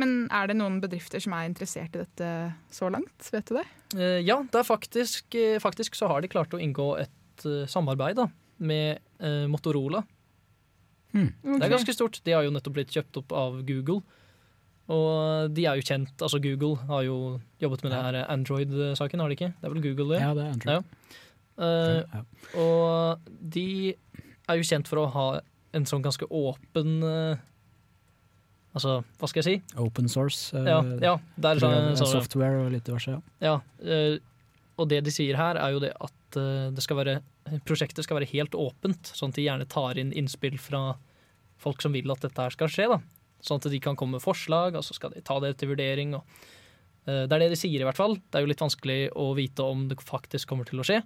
Men 0.01 0.25
er 0.33 0.49
det 0.49 0.57
noen 0.59 0.81
bedrifter 0.83 1.21
som 1.23 1.35
er 1.37 1.47
interessert 1.47 1.95
i 1.95 2.01
dette 2.01 2.29
så 2.73 2.89
langt? 2.91 3.29
Vet 3.31 3.47
du 3.47 3.55
det? 3.59 3.65
Eh, 3.95 4.19
ja, 4.27 4.41
det 4.51 4.59
er 4.59 4.67
faktisk, 4.67 5.37
eh, 5.39 5.59
faktisk 5.63 5.95
så 5.95 6.09
har 6.11 6.23
de 6.23 6.31
klart 6.31 6.53
å 6.55 6.59
inngå 6.59 6.89
et 6.99 7.45
eh, 7.47 7.63
samarbeid 7.71 8.19
da, 8.19 8.29
med 8.59 9.01
Motorola. 9.49 10.01
Hmm. 11.15 11.31
Det 11.39 11.63
er 11.63 11.71
ganske 11.71 11.93
stort. 11.95 12.19
De 12.27 12.33
har 12.35 12.43
jo 12.43 12.51
nettopp 12.51 12.75
blitt 12.75 12.91
kjøpt 12.91 13.21
opp 13.21 13.31
av 13.31 13.61
Google. 13.65 14.01
Og 14.91 15.53
de 15.55 15.63
er 15.65 15.79
jo 15.79 15.85
kjent, 15.87 16.11
altså 16.19 16.37
Google 16.43 16.75
har 16.91 17.05
jo 17.07 17.15
jobbet 17.63 17.85
med 17.85 17.93
det 17.95 18.01
her 18.03 18.17
Android-saken, 18.27 19.23
har 19.23 19.31
de 19.31 19.37
ikke? 19.39 19.53
Det 19.55 19.65
er 19.65 19.73
vel 19.73 19.85
Google 19.87 20.09
det? 20.11 20.19
Ja, 20.21 20.33
det 20.35 20.43
er 20.43 20.51
Android. 20.57 20.75
Ja. 20.75 21.21
Uh, 21.55 21.63
Ja, 21.63 22.03
ja. 22.11 22.59
Og 22.59 23.31
de 23.55 23.67
er 23.95 24.59
jo 24.59 24.67
kjent 24.67 24.91
for 24.91 25.01
å 25.01 25.07
ha 25.15 25.27
en 25.75 25.87
sånn 25.89 26.03
ganske 26.05 26.27
åpen 26.29 26.99
eh, 27.03 27.39
Altså, 28.75 28.97
hva 29.21 29.27
skal 29.31 29.39
jeg 29.41 29.47
si? 29.47 29.79
Open 29.79 30.09
source. 30.11 30.51
eh, 30.57 30.65
Ja, 30.67 30.81
ja 30.99 31.13
det 31.39 31.51
er 31.53 31.61
sånn, 31.63 31.95
software 32.11 32.65
og 32.65 32.73
litt 32.73 32.83
diverse. 32.87 33.15
Ja. 33.15 33.21
Ja, 33.39 33.55
eh, 33.87 34.17
og 34.75 34.89
det 34.91 35.03
de 35.05 35.13
sier 35.15 35.37
her 35.39 35.55
er 35.55 35.71
jo 35.71 35.79
det 35.79 35.93
at 36.03 36.39
eh, 36.41 36.67
det 36.75 36.83
skal 36.83 36.99
være, 36.99 37.13
prosjektet 37.63 38.03
skal 38.03 38.19
være 38.19 38.27
helt 38.33 38.57
åpent, 38.59 39.13
sånn 39.15 39.31
at 39.31 39.39
de 39.39 39.45
gjerne 39.47 39.67
tar 39.71 40.01
inn 40.01 40.11
innspill 40.11 40.57
fra 40.59 40.97
folk 41.63 41.79
som 41.81 41.95
vil 41.95 42.11
at 42.11 42.25
dette 42.25 42.35
her 42.43 42.51
skal 42.51 42.67
skje. 42.67 42.89
da. 42.91 42.99
Sånn 43.45 43.61
at 43.63 43.69
de 43.71 43.79
kan 43.79 43.95
komme 43.95 44.17
med 44.19 44.25
forslag, 44.25 44.75
og 44.75 44.83
så 44.83 44.97
skal 44.97 45.15
de 45.15 45.23
ta 45.23 45.39
det 45.39 45.53
til 45.61 45.71
vurdering. 45.71 46.17
Og, 46.19 46.23
det 47.05 47.31
er 47.31 47.39
det 47.45 47.51
de 47.53 47.59
sier 47.61 47.79
i 47.79 47.85
hvert 47.87 47.95
fall. 47.95 48.17
Det 48.17 48.39
er 48.39 48.43
jo 48.43 48.49
litt 48.49 48.63
vanskelig 48.63 48.97
å 49.15 49.29
vite 49.37 49.63
om 49.63 49.85
det 49.87 49.99
faktisk 50.03 50.49
kommer 50.49 50.65
til 50.67 50.81
å 50.81 50.85
skje. 50.87 50.99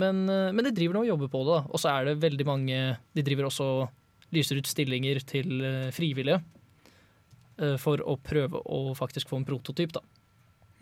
Men, 0.00 0.24
men 0.26 0.64
de 0.64 0.72
driver 0.74 0.96
nå 0.96 1.02
og 1.04 1.10
jobber 1.12 1.30
på 1.30 1.42
det. 1.44 1.60
Og 1.70 1.78
så 1.82 1.92
er 1.92 2.08
det 2.08 2.16
veldig 2.24 2.46
mange 2.48 2.78
De 3.14 3.22
driver 3.24 3.46
også 3.50 3.66
og 3.84 4.32
lyser 4.34 4.58
ut 4.58 4.66
stillinger 4.66 5.20
til 5.28 5.60
frivillige. 5.94 6.40
Eh, 7.62 7.76
For 7.80 8.02
å 8.02 8.16
prøve 8.20 8.60
å 8.62 8.94
faktisk 8.98 9.30
få 9.30 9.40
en 9.40 9.48
prototyp, 9.48 9.96
da. 9.96 10.02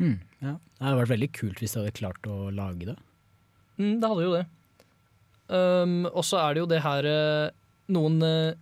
Mm, 0.02 0.18
ja. 0.42 0.56
Det 0.58 0.82
hadde 0.82 1.00
vært 1.02 1.12
veldig 1.14 1.30
kult 1.36 1.60
hvis 1.62 1.74
de 1.74 1.82
hadde 1.82 1.96
klart 1.98 2.26
å 2.26 2.48
lage 2.54 2.88
det. 2.90 2.96
Mm, 3.78 3.98
det 4.02 4.10
hadde 4.10 4.26
jo 4.26 4.34
det. 4.34 4.44
Um, 5.46 5.96
og 6.10 6.22
så 6.26 6.40
er 6.40 6.54
det 6.54 6.62
jo 6.62 6.68
det 6.70 6.78
her 6.80 7.04
eh, 7.04 7.50
Noen 7.92 8.14
eh, 8.24 8.54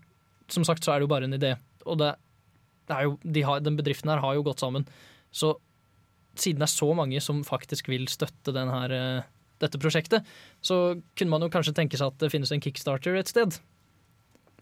Som 0.50 0.64
sagt 0.66 0.82
så 0.82 0.90
er 0.90 0.98
det 0.98 1.06
jo 1.06 1.12
bare 1.12 1.28
en 1.28 1.36
idé. 1.36 1.52
Og 1.86 2.00
det, 2.00 2.10
det 2.90 3.02
jo, 3.06 3.12
de 3.22 3.44
har, 3.46 3.62
den 3.62 3.78
bedriften 3.78 4.10
her 4.10 4.22
har 4.24 4.34
jo 4.36 4.44
gått 4.46 4.64
sammen. 4.64 4.84
Så 5.30 5.54
siden 6.34 6.64
det 6.64 6.66
er 6.66 6.74
så 6.74 6.88
mange 6.96 7.20
som 7.22 7.44
faktisk 7.46 7.88
vil 7.92 8.08
støtte 8.10 8.54
den 8.56 8.70
her, 8.72 8.92
dette 9.60 9.78
prosjektet, 9.80 10.26
så 10.64 10.96
kunne 11.18 11.32
man 11.34 11.44
jo 11.44 11.50
kanskje 11.52 11.74
tenke 11.76 11.98
seg 12.00 12.08
at 12.08 12.22
det 12.22 12.30
finnes 12.32 12.52
en 12.54 12.62
kickstarter 12.64 13.18
et 13.20 13.30
sted. 13.30 13.58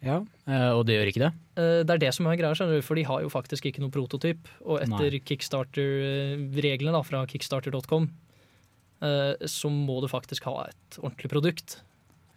Ja, 0.02 0.22
eh, 0.48 0.70
Og 0.72 0.86
det 0.88 0.94
gjør 0.96 1.06
ikke 1.12 1.20
det? 1.26 1.32
Eh, 1.60 1.82
Det 1.84 1.90
er 1.90 1.98
det 2.06 2.14
som 2.16 2.24
er 2.26 2.36
greia, 2.40 2.80
for 2.82 2.94
de 2.96 3.02
har 3.04 3.20
jo 3.20 3.28
faktisk 3.28 3.66
ikke 3.68 3.80
noen 3.84 3.92
prototyp. 3.92 4.38
Og 4.64 4.80
etter 4.80 5.20
kickstarter-reglene 5.20 7.04
fra 7.04 7.26
kickstarter.com, 7.26 8.08
eh, 9.02 9.34
så 9.44 9.68
må 9.70 10.00
du 10.00 10.08
faktisk 10.08 10.44
ha 10.44 10.64
et 10.68 10.98
ordentlig 11.02 11.28
produkt. 11.30 11.76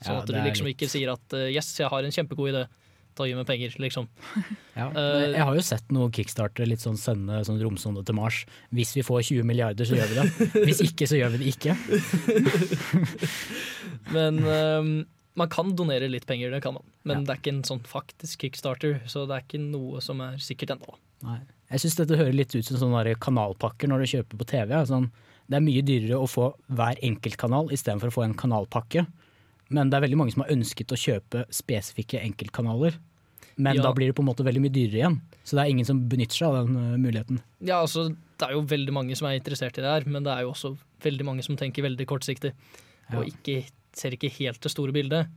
Sånn 0.04 0.16
Ja, 0.16 0.20
at 0.22 0.28
du 0.28 0.34
liksom 0.34 0.66
litt- 0.68 0.76
ikke 0.82 0.90
sier 0.92 1.12
at 1.14 1.30
'yes, 1.32 1.78
jeg 1.80 1.88
har 1.90 2.04
en 2.04 2.12
kjempegod 2.12 2.50
idé', 2.52 2.68
ta 3.16 3.24
gi 3.26 3.34
meg 3.36 3.46
penger, 3.46 3.70
liksom. 3.80 4.08
Ja. 4.76 4.90
Jeg 4.92 5.38
har 5.40 5.54
jo 5.56 5.62
sett 5.62 5.88
noen 5.90 6.12
kickstarter 6.12 6.66
litt 6.68 6.80
sånn 6.82 6.98
sende 6.98 7.46
sånn 7.46 7.62
romsonde 7.62 8.04
til 8.04 8.16
Mars. 8.16 8.46
Hvis 8.74 8.94
vi 8.96 9.02
får 9.04 9.22
20 9.24 9.44
milliarder, 9.46 9.86
så 9.86 9.96
gjør 9.96 10.08
vi 10.10 10.16
det. 10.20 10.32
Hvis 10.68 10.82
ikke, 10.82 11.08
så 11.08 11.16
gjør 11.22 11.30
vi 11.32 11.38
det 11.38 11.48
ikke. 11.56 11.76
Men 14.12 14.40
eh, 14.44 15.04
man 15.36 15.50
kan 15.50 15.76
donere 15.76 16.10
litt 16.12 16.26
penger, 16.30 16.52
det 16.52 16.62
kan 16.62 16.76
man. 16.76 16.84
Men 17.04 17.18
Ja. 17.18 17.24
det 17.24 17.30
er 17.34 17.42
ikke 17.42 17.56
en 17.58 17.64
sånn 17.64 17.82
faktisk 17.82 18.40
kickstarter, 18.46 19.02
så 19.08 19.28
det 19.28 19.36
er 19.36 19.42
ikke 19.48 19.62
noe 19.64 20.02
som 20.02 20.22
er 20.22 20.38
sikkert 20.38 20.76
ennå. 20.78 20.96
Jeg 21.72 21.80
syns 21.80 21.96
dette 21.96 22.18
hører 22.20 22.34
litt 22.36 22.54
ut 22.54 22.66
som 22.66 22.78
sånne 22.78 23.16
kanalpakker 23.18 23.88
når 23.88 24.04
du 24.04 24.06
kjøper 24.18 24.38
på 24.38 24.46
TV. 24.46 24.70
Sånn, 24.86 25.10
det 25.50 25.56
er 25.58 25.62
mye 25.66 25.82
dyrere 25.82 26.20
å 26.20 26.28
få 26.30 26.54
hver 26.70 27.00
enkeltkanal 27.02 27.72
istedenfor 27.72 28.12
å 28.12 28.16
få 28.18 28.24
en 28.26 28.36
kanalpakke. 28.36 29.08
Men 29.70 29.90
det 29.90 29.98
er 29.98 30.06
veldig 30.08 30.18
mange 30.20 30.34
som 30.34 30.44
har 30.44 30.52
ønsket 30.54 30.92
å 30.94 31.00
kjøpe 31.00 31.46
spesifikke 31.50 32.22
enkeltkanaler. 32.22 33.00
Men 33.58 33.76
Ja. 33.76 33.84
da 33.84 33.94
blir 33.94 34.08
det 34.08 34.16
på 34.16 34.20
en 34.22 34.28
måte 34.28 34.44
veldig 34.46 34.62
mye 34.62 34.74
dyrere 34.74 35.00
igjen. 35.02 35.22
Så 35.44 35.56
det 35.56 35.66
er 35.66 35.70
ingen 35.72 35.86
som 35.86 36.08
benytter 36.10 36.36
seg 36.36 36.48
av 36.48 36.66
den 36.66 36.76
uh, 36.76 36.98
muligheten. 36.98 37.40
Ja, 37.62 37.82
altså, 37.82 38.10
det 38.38 38.48
er 38.48 38.54
jo 38.54 38.62
veldig 38.62 38.92
mange 38.94 39.16
som 39.16 39.28
er 39.28 39.40
interessert 39.40 39.78
i 39.78 39.82
det 39.82 39.90
her, 39.90 40.06
men 40.10 40.24
det 40.24 40.32
er 40.32 40.42
jo 40.42 40.52
også 40.52 40.78
veldig 41.02 41.26
mange 41.26 41.44
som 41.44 41.56
tenker 41.56 41.84
veldig 41.84 42.06
kortsiktig. 42.08 42.54
Og 43.14 43.26
ikke, 43.28 43.66
ser 43.98 44.16
ikke 44.16 44.32
helt 44.40 44.62
det 44.64 44.72
store 44.74 44.94
bildet. 44.96 45.32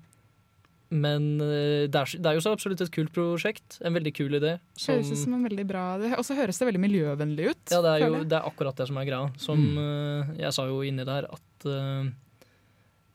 Men 0.95 1.41
eh, 1.43 1.87
det 1.91 1.99
er, 1.99 2.13
det 2.23 2.31
er 2.31 2.37
jo 2.37 2.43
så 2.45 2.53
absolutt 2.55 2.83
et 2.85 2.93
kult 2.95 3.11
prosjekt. 3.15 3.79
En 3.83 3.97
veldig 3.97 4.13
kul 4.15 4.39
idé. 4.39 4.57
Som, 4.79 4.95
Høres 4.95 5.11
ut 5.11 5.23
som 5.25 5.35
en 5.35 5.47
veldig 5.49 5.65
bra 5.67 5.87
Og 6.15 6.23
så 6.27 6.37
høres 6.39 6.61
det 6.61 6.69
veldig 6.69 6.83
miljøvennlig 6.85 7.49
ut. 7.51 7.65
ja, 7.75 7.81
det 7.83 7.95
er 7.97 8.05
jo 8.05 8.21
det 8.23 8.39
er 8.39 8.47
akkurat 8.47 8.79
det 8.79 8.87
som 8.91 9.01
er 9.01 9.09
greia. 9.09 9.33
Som 9.43 9.65
mm. 9.75 10.37
jeg 10.39 10.55
sa 10.55 10.69
jo 10.71 10.79
inni 10.87 11.07
der, 11.09 11.27
at 11.27 11.67
uh, 11.67 12.07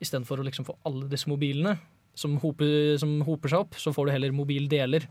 istedenfor 0.04 0.42
å 0.42 0.46
liksom 0.46 0.68
få 0.68 0.76
alle 0.88 1.08
disse 1.12 1.30
mobilene 1.32 1.78
som 2.18 2.36
hoper, 2.42 2.98
som 3.00 3.16
hoper 3.24 3.48
seg 3.54 3.64
opp, 3.64 3.80
så 3.80 3.94
får 3.96 4.08
du 4.10 4.14
heller 4.18 4.36
mobildeler. 4.36 5.08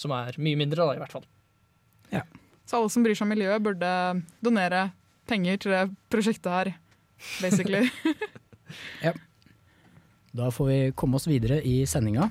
Som 0.00 0.14
er 0.16 0.38
mye 0.40 0.56
mindre, 0.56 0.80
da, 0.80 0.96
i 0.96 1.02
hvert 1.02 1.12
fall. 1.12 1.28
Så 2.66 2.78
alle 2.78 2.88
som 2.88 3.04
bryr 3.04 3.16
seg 3.18 3.26
om 3.26 3.32
miljøet, 3.34 3.60
burde 3.60 3.88
donere 4.40 4.86
penger 5.28 5.58
til 5.60 5.74
det 5.74 5.82
prosjektet 6.12 6.52
her, 6.54 6.72
basically. 7.42 7.84
Da 10.32 10.46
får 10.50 10.66
vi 10.66 10.92
komme 10.96 11.18
oss 11.18 11.26
videre 11.28 11.58
i 11.60 11.82
sendinga. 11.86 12.30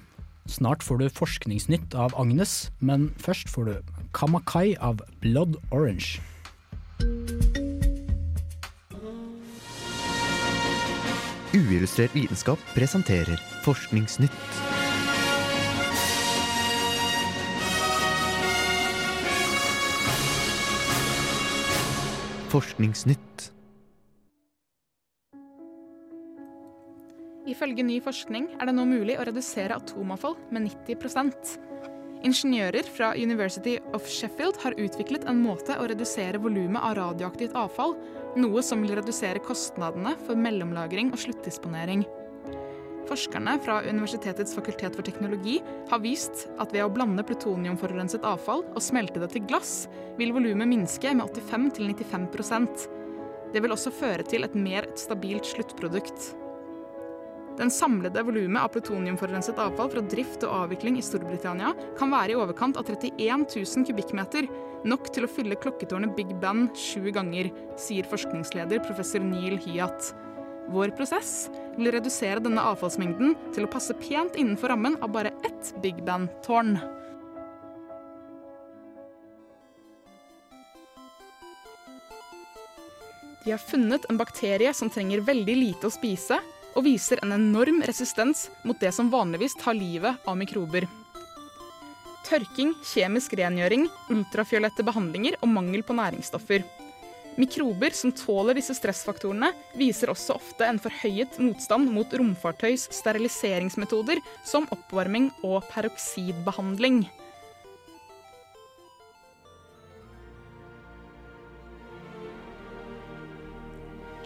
Snart 0.49 0.81
får 0.81 0.97
du 0.97 1.09
forskningsnytt 1.13 1.93
av 1.93 2.15
Agnes, 2.17 2.71
men 2.81 3.11
først 3.21 3.49
får 3.53 3.67
du 3.69 3.75
Kamakai 4.17 4.73
av 4.81 5.03
Blood 5.21 5.59
Orange. 5.69 6.17
Uillustrert 11.53 12.15
vitenskap 12.17 12.57
presenterer 12.73 13.37
Forskningsnytt. 13.61 14.33
Forskningsnytt. 22.49 23.50
Ifølge 27.61 27.83
ny 27.85 27.99
forskning 28.01 28.47
er 28.57 28.65
det 28.65 28.73
nå 28.73 28.87
mulig 28.89 29.19
å 29.21 29.25
redusere 29.27 29.75
atomavfall 29.77 30.33
med 30.49 30.63
90% 30.65 31.51
Ingeniører 32.25 32.89
fra 32.89 33.11
University 33.13 33.75
of 33.93 34.07
Sheffield 34.09 34.57
har 34.63 34.73
utviklet 34.81 35.27
en 35.29 35.43
måte 35.43 35.77
å 35.77 35.85
redusere 35.89 36.41
volumet 36.41 36.81
av 36.81 36.95
radioaktivt 36.97 37.53
avfall, 37.53 37.93
noe 38.41 38.65
som 38.65 38.81
vil 38.81 38.95
redusere 38.97 39.43
kostnadene 39.45 40.15
for 40.25 40.41
mellomlagring 40.41 41.13
og 41.13 41.21
sluttdisponering. 41.21 42.01
Forskerne 43.09 43.59
fra 43.61 43.79
Universitetets 43.85 44.57
fakultet 44.57 44.97
for 44.97 45.05
teknologi 45.05 45.59
har 45.93 46.01
vist 46.01 46.47
at 46.57 46.73
ved 46.73 46.87
å 46.87 46.91
blande 46.97 47.25
plutoniumforurenset 47.29 48.25
avfall 48.25 48.65
og 48.71 48.81
smelte 48.81 49.21
det 49.21 49.35
til 49.35 49.45
glass, 49.45 49.85
vil 50.17 50.33
volumet 50.33 50.73
minske 50.73 51.13
med 51.13 51.29
85-95% 51.29 52.89
Det 53.53 53.61
vil 53.61 53.77
også 53.77 53.93
føre 53.93 54.25
til 54.25 54.49
et 54.49 54.57
mer 54.57 54.89
stabilt 54.97 55.45
sluttprodukt. 55.45 56.40
Den 57.59 57.71
samlede 57.71 58.23
volumet 58.23 58.63
av 58.63 58.71
plutoniumforurenset 58.73 59.59
avfall 59.59 59.91
fra 59.91 60.03
drift 60.13 60.45
og 60.47 60.53
avvikling 60.63 60.97
i 60.97 61.03
Storbritannia 61.05 61.73
kan 61.99 62.13
være 62.13 62.33
i 62.33 62.39
overkant 62.39 62.79
av 62.79 62.87
31 62.87 63.43
000 63.51 63.87
kubikkmeter, 63.89 64.47
nok 64.87 65.11
til 65.13 65.27
å 65.27 65.29
fylle 65.29 65.59
klokketårnet 65.59 66.15
Big 66.17 66.31
Ben 66.41 66.69
sju 66.77 67.11
ganger, 67.13 67.51
sier 67.79 68.07
forskningsleder 68.07 68.81
professor 68.87 69.23
Neil 69.25 69.59
Hyatt. 69.65 70.13
Vår 70.71 70.93
prosess 70.95 71.49
vil 71.75 71.91
redusere 71.91 72.41
denne 72.43 72.63
avfallsmengden 72.71 73.35
til 73.51 73.67
å 73.67 73.71
passe 73.71 73.95
pent 73.99 74.39
innenfor 74.39 74.71
rammen 74.71 74.95
av 75.03 75.11
bare 75.13 75.33
ett 75.47 75.73
Big 75.83 75.99
Ben-tårn. 76.07 76.77
De 83.43 83.51
har 83.51 83.61
funnet 83.61 84.05
en 84.09 84.19
bakterie 84.21 84.71
som 84.77 84.89
trenger 84.93 85.23
veldig 85.25 85.55
lite 85.57 85.89
å 85.89 85.93
spise, 85.93 86.37
og 86.75 86.85
viser 86.85 87.21
en 87.23 87.35
enorm 87.35 87.81
resistens 87.87 88.47
mot 88.63 88.79
det 88.79 88.93
som 88.95 89.11
vanligvis 89.11 89.57
tar 89.59 89.77
livet 89.77 90.27
av 90.27 90.37
mikrober. 90.39 90.87
Tørking, 92.27 92.75
kjemisk 92.85 93.33
rengjøring, 93.35 93.87
ultrafiolette 94.13 94.85
behandlinger 94.87 95.39
og 95.41 95.51
mangel 95.51 95.83
på 95.83 95.95
næringsstoffer. 95.97 96.63
Mikrober 97.39 97.95
som 97.95 98.11
tåler 98.15 98.57
disse 98.59 98.75
stressfaktorene, 98.75 99.53
viser 99.79 100.11
også 100.11 100.35
ofte 100.35 100.67
en 100.67 100.79
forhøyet 100.83 101.39
motstand 101.39 101.91
mot 101.91 102.11
romfartøys 102.19 102.89
steriliseringsmetoder 102.91 104.19
som 104.47 104.67
oppvarming 104.75 105.31
og 105.47 105.63
peroksidbehandling. 105.71 107.05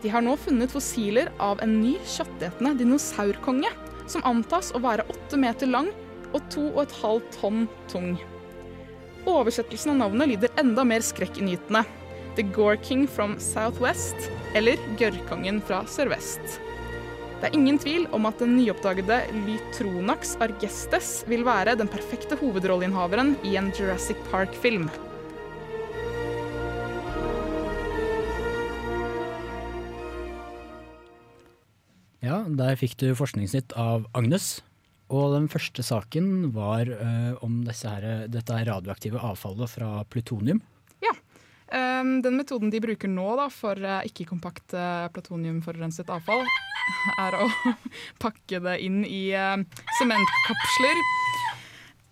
De 0.06 0.12
har 0.14 0.22
nå 0.22 0.36
funnet 0.38 0.70
fossiler 0.70 1.32
av 1.42 1.58
en 1.66 1.72
ny 1.82 1.96
kjøttetende 2.06 2.76
dinosaurkonge, 2.78 3.72
som 4.06 4.22
antas 4.30 4.68
å 4.78 4.82
være 4.84 5.02
åtte 5.10 5.40
meter 5.42 5.66
lang 5.72 5.88
og 6.28 6.44
to 6.54 6.68
og 6.68 6.84
et 6.84 6.94
halvt 7.00 7.38
tonn 7.40 7.64
tung. 7.90 8.12
Oversettelsen 9.26 9.96
av 9.96 10.04
navnet 10.04 10.30
lyder 10.30 10.54
enda 10.62 10.86
mer 10.86 11.02
skrekkinngytende. 11.02 11.82
The 12.38 12.46
Gore 12.54 12.78
King 12.86 13.08
from 13.10 13.34
Southwest, 13.42 14.30
eller 14.54 14.78
Gørrkongen 15.00 15.58
fra 15.66 15.82
sørvest. 15.90 16.60
Det 17.42 17.50
er 17.50 17.58
ingen 17.58 17.82
tvil 17.82 18.06
om 18.14 18.30
at 18.30 18.38
den 18.44 18.54
nyoppdagede 18.60 19.24
Lytronax 19.48 20.36
argestes 20.46 21.16
vil 21.32 21.48
være 21.50 21.74
den 21.82 21.90
perfekte 21.90 22.38
hovedrolleinnehaveren 22.44 23.40
i 23.42 23.58
en 23.58 23.74
Jurassic 23.74 24.22
Park-film. 24.30 24.86
Der 32.60 32.78
fikk 32.80 32.98
du 33.02 33.10
forskningsnytt 33.18 33.76
av 33.80 34.08
Agnes. 34.18 34.60
Og 35.14 35.36
den 35.36 35.50
første 35.52 35.84
saken 35.86 36.50
var 36.56 36.90
uh, 36.90 37.36
om 37.46 37.60
her, 37.68 38.26
dette 38.32 38.56
her 38.58 38.72
radioaktive 38.72 39.22
avfallet 39.22 39.70
fra 39.76 39.90
plutonium. 40.10 40.64
Ja. 41.06 41.14
Um, 41.70 42.24
den 42.26 42.40
metoden 42.40 42.74
de 42.74 42.82
bruker 42.82 43.12
nå 43.12 43.28
da, 43.38 43.46
for 43.54 43.78
uh, 43.78 44.02
ikke-kompakt 44.08 44.74
uh, 44.74 45.06
plutoniumforurenset 45.14 46.10
avfall, 46.14 46.42
er 47.22 47.38
å 47.38 47.50
pakke 48.24 48.64
det 48.66 48.80
inn 48.86 49.04
i 49.06 49.28
sementkapsler. 50.00 51.06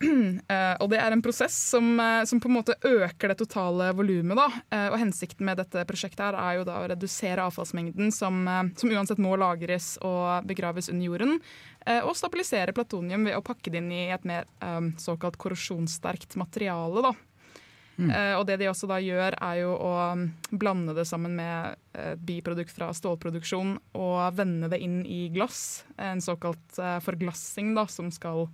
Uh, 0.04 0.76
og 0.82 0.90
det 0.92 1.00
er 1.00 1.16
en 1.16 1.24
prosess 1.24 1.56
som, 1.72 1.94
uh, 2.00 2.24
som, 2.28 2.42
på 2.44 2.50
en 2.50 2.58
måte 2.58 2.76
øker 2.88 3.32
det 3.32 3.40
totale 3.42 3.92
volumet. 3.96 4.40
Uh, 4.74 4.90
og 4.92 5.00
hensikten 5.02 5.48
med 5.48 5.60
dette 5.62 5.86
prosjektet 5.90 6.26
her 6.26 6.38
er 6.40 6.60
jo 6.60 6.68
da 6.68 6.80
å 6.82 6.88
redusere 6.92 7.46
avfallsmengden 7.48 8.14
som, 8.14 8.44
som 8.80 8.94
uansett 8.94 9.22
må 9.22 9.36
lagres 9.40 9.96
og 10.04 10.48
begraves 10.50 10.90
under 10.92 11.06
jorden. 11.06 11.38
og 11.84 12.16
stabilisere 12.16 12.74
platonium 12.74 13.26
ved 13.28 13.36
å 13.36 13.44
pakke 13.44 13.72
det 13.72 13.82
inn 13.82 13.92
i 13.92 14.06
et 14.14 14.24
mer 14.24 14.48
såkalt 15.02 15.38
korrosjonssterkt 15.38 16.38
materiale. 16.40 17.04
da. 17.04 17.14
Mm. 17.94 18.10
og 18.40 18.48
det 18.50 18.56
de 18.58 18.66
også 18.72 18.88
da 18.90 18.96
gjør, 18.98 19.36
er 19.38 19.58
jo 19.60 19.74
å 19.78 19.92
um, 20.18 20.24
blande 20.50 20.96
det 20.98 21.06
sammen 21.06 21.36
med 21.38 21.76
et 21.94 22.24
biprodukt 22.26 22.74
fra 22.74 22.88
stålproduksjon 22.96 23.76
og 23.94 24.22
vende 24.34 24.72
det 24.72 24.80
inn 24.82 25.04
i 25.06 25.28
glass. 25.34 25.84
En 26.02 26.24
såkalt 26.24 26.80
forglassing 27.06 27.76
da, 27.78 27.86
som 27.92 28.10
skal 28.12 28.48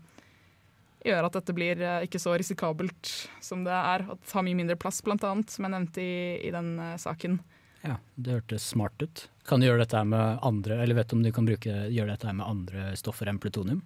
gjøre 1.06 1.30
at 1.30 1.38
dette 1.40 1.56
blir 1.56 1.82
eh, 1.84 2.06
ikke 2.08 2.22
så 2.22 2.34
risikabelt 2.40 3.12
som 3.44 3.64
det 3.68 3.76
er. 3.76 4.06
At 4.06 4.20
det 4.20 4.32
tar 4.32 4.46
mye 4.46 4.58
mindre 4.58 4.78
plass, 4.80 5.02
annet, 5.06 5.52
som 5.52 5.66
jeg 5.66 5.76
nevnte 5.76 6.04
i, 6.04 6.18
i 6.48 6.52
den 6.56 6.74
uh, 6.80 6.96
saken. 7.00 7.40
Ja, 7.86 7.96
Det 8.16 8.40
hørtes 8.40 8.66
smart 8.74 9.00
ut. 9.02 9.30
Kan 9.48 9.62
du 9.62 9.70
gjøre 9.70 9.86
dette 9.86 10.02
med 10.04 10.42
andre, 10.46 10.82
eller 10.84 11.00
vet 11.00 11.10
du 11.10 11.16
om 11.16 11.24
du 11.24 11.32
kan 11.36 11.48
bruke, 11.48 11.78
gjøre 11.88 12.16
dette 12.16 12.34
med 12.36 12.46
andre 12.46 12.92
stoffer 13.00 13.32
enn 13.32 13.40
plutonium? 13.40 13.82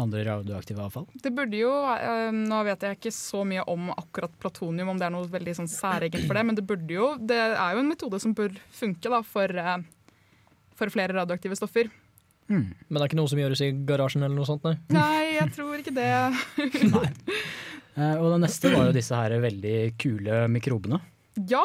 Andre 0.00 0.24
radioaktive 0.26 0.82
avfall? 0.84 1.06
Det 1.24 1.32
burde 1.32 1.56
jo, 1.56 1.72
uh, 1.72 2.32
Nå 2.32 2.62
vet 2.68 2.84
jeg 2.84 2.98
ikke 2.98 3.14
så 3.16 3.44
mye 3.48 3.64
om 3.72 3.92
akkurat 3.96 4.32
platonium, 4.40 4.94
om 4.94 5.00
det 5.00 5.08
er 5.08 5.14
noe 5.14 5.28
veldig 5.32 5.58
sånn 5.60 5.70
særegent 5.72 6.24
for 6.24 6.36
det, 6.36 6.46
men 6.48 6.58
det 6.58 6.66
burde 6.68 6.96
jo, 6.96 7.12
det 7.20 7.38
er 7.52 7.76
jo 7.76 7.84
en 7.84 7.92
metode 7.92 8.20
som 8.22 8.34
bør 8.36 8.56
funke 8.76 9.12
da, 9.12 9.22
for, 9.24 9.60
for 10.76 10.92
flere 10.92 11.16
radioaktive 11.20 11.56
stoffer. 11.60 11.92
Mm. 12.46 12.66
Men 12.70 12.98
det 12.98 13.02
er 13.02 13.08
ikke 13.10 13.18
noe 13.18 13.30
som 13.30 13.40
gjøres 13.40 13.62
i 13.64 13.70
garasjen 13.88 14.22
eller 14.22 14.36
noe 14.36 14.48
sånt? 14.48 14.66
Nei, 14.66 14.76
nei 14.94 15.22
jeg 15.36 15.52
tror 15.56 15.80
ikke 15.80 15.94
det. 15.96 16.10
nei. 16.94 17.08
Uh, 17.96 18.16
og 18.20 18.26
det 18.34 18.40
neste 18.44 18.72
var 18.74 18.90
jo 18.90 18.96
disse 18.96 19.16
her 19.16 19.34
veldig 19.40 19.76
kule 20.00 20.42
mikrobene. 20.52 21.00
Ja, 21.48 21.64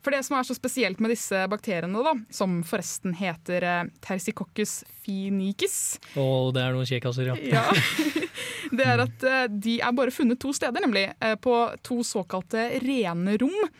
for 0.00 0.14
det 0.14 0.24
som 0.26 0.38
er 0.38 0.46
så 0.48 0.56
spesielt 0.56 1.00
med 1.02 1.12
disse 1.14 1.44
bakteriene, 1.50 2.02
da, 2.02 2.14
som 2.34 2.60
forresten 2.66 3.14
heter 3.18 3.66
uh, 3.68 3.92
Tersicoccus 4.02 4.80
phoenicis 5.04 6.00
Og 6.18 6.54
det 6.56 6.64
er 6.64 6.74
noen 6.74 6.88
kjekkasser, 6.88 7.30
ja. 7.30 7.36
ja. 7.38 7.64
Det 8.76 8.86
er 8.86 9.04
at 9.06 9.26
uh, 9.26 9.44
de 9.50 9.78
er 9.78 9.94
bare 9.96 10.14
funnet 10.14 10.40
to 10.42 10.52
steder, 10.56 10.82
nemlig. 10.82 11.08
på 11.42 11.54
to 11.86 12.02
såkalte 12.06 12.66
rene 12.82 13.38
rom. 13.40 13.70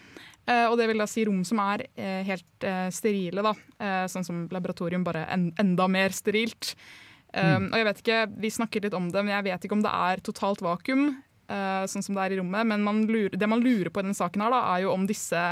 Uh, 0.51 0.67
og 0.67 0.77
det 0.81 0.89
vil 0.91 0.99
da 0.99 1.07
si 1.07 1.23
rom 1.29 1.45
som 1.47 1.61
er 1.63 1.85
uh, 1.87 2.21
helt 2.27 2.67
uh, 2.67 2.89
sterile, 2.95 3.45
da. 3.47 3.55
sånn 4.11 4.27
som 4.27 4.43
laboratorium, 4.53 5.05
bare 5.07 5.25
en, 5.33 5.51
enda 5.61 5.87
mer 5.89 6.13
sterilt. 6.13 6.75
Mm. 7.31 7.69
Og 7.71 7.77
jeg 7.79 7.87
vet 7.87 8.01
ikke, 8.03 8.21
Vi 8.43 8.49
snakker 8.51 8.83
litt 8.85 8.95
om 8.99 9.07
det, 9.09 9.21
men 9.23 9.37
jeg 9.37 9.47
vet 9.47 9.65
ikke 9.65 9.77
om 9.77 9.85
det 9.85 9.93
er 9.95 10.23
totalt 10.27 10.61
vakuum, 10.67 11.13
sånn 11.47 12.03
som 12.03 12.17
det 12.17 12.25
er 12.25 12.35
i 12.35 12.39
rommet. 12.41 12.67
Men 12.67 12.83
man 12.83 13.05
lurer, 13.07 13.37
det 13.39 13.49
man 13.49 13.63
lurer 13.63 13.89
på 13.91 14.03
i 14.03 14.05
denne 14.05 14.19
saken, 14.19 14.43
her 14.43 14.51
da, 14.51 14.59
er 14.75 14.83
jo 14.83 14.91
om 14.93 15.07
disse 15.07 15.45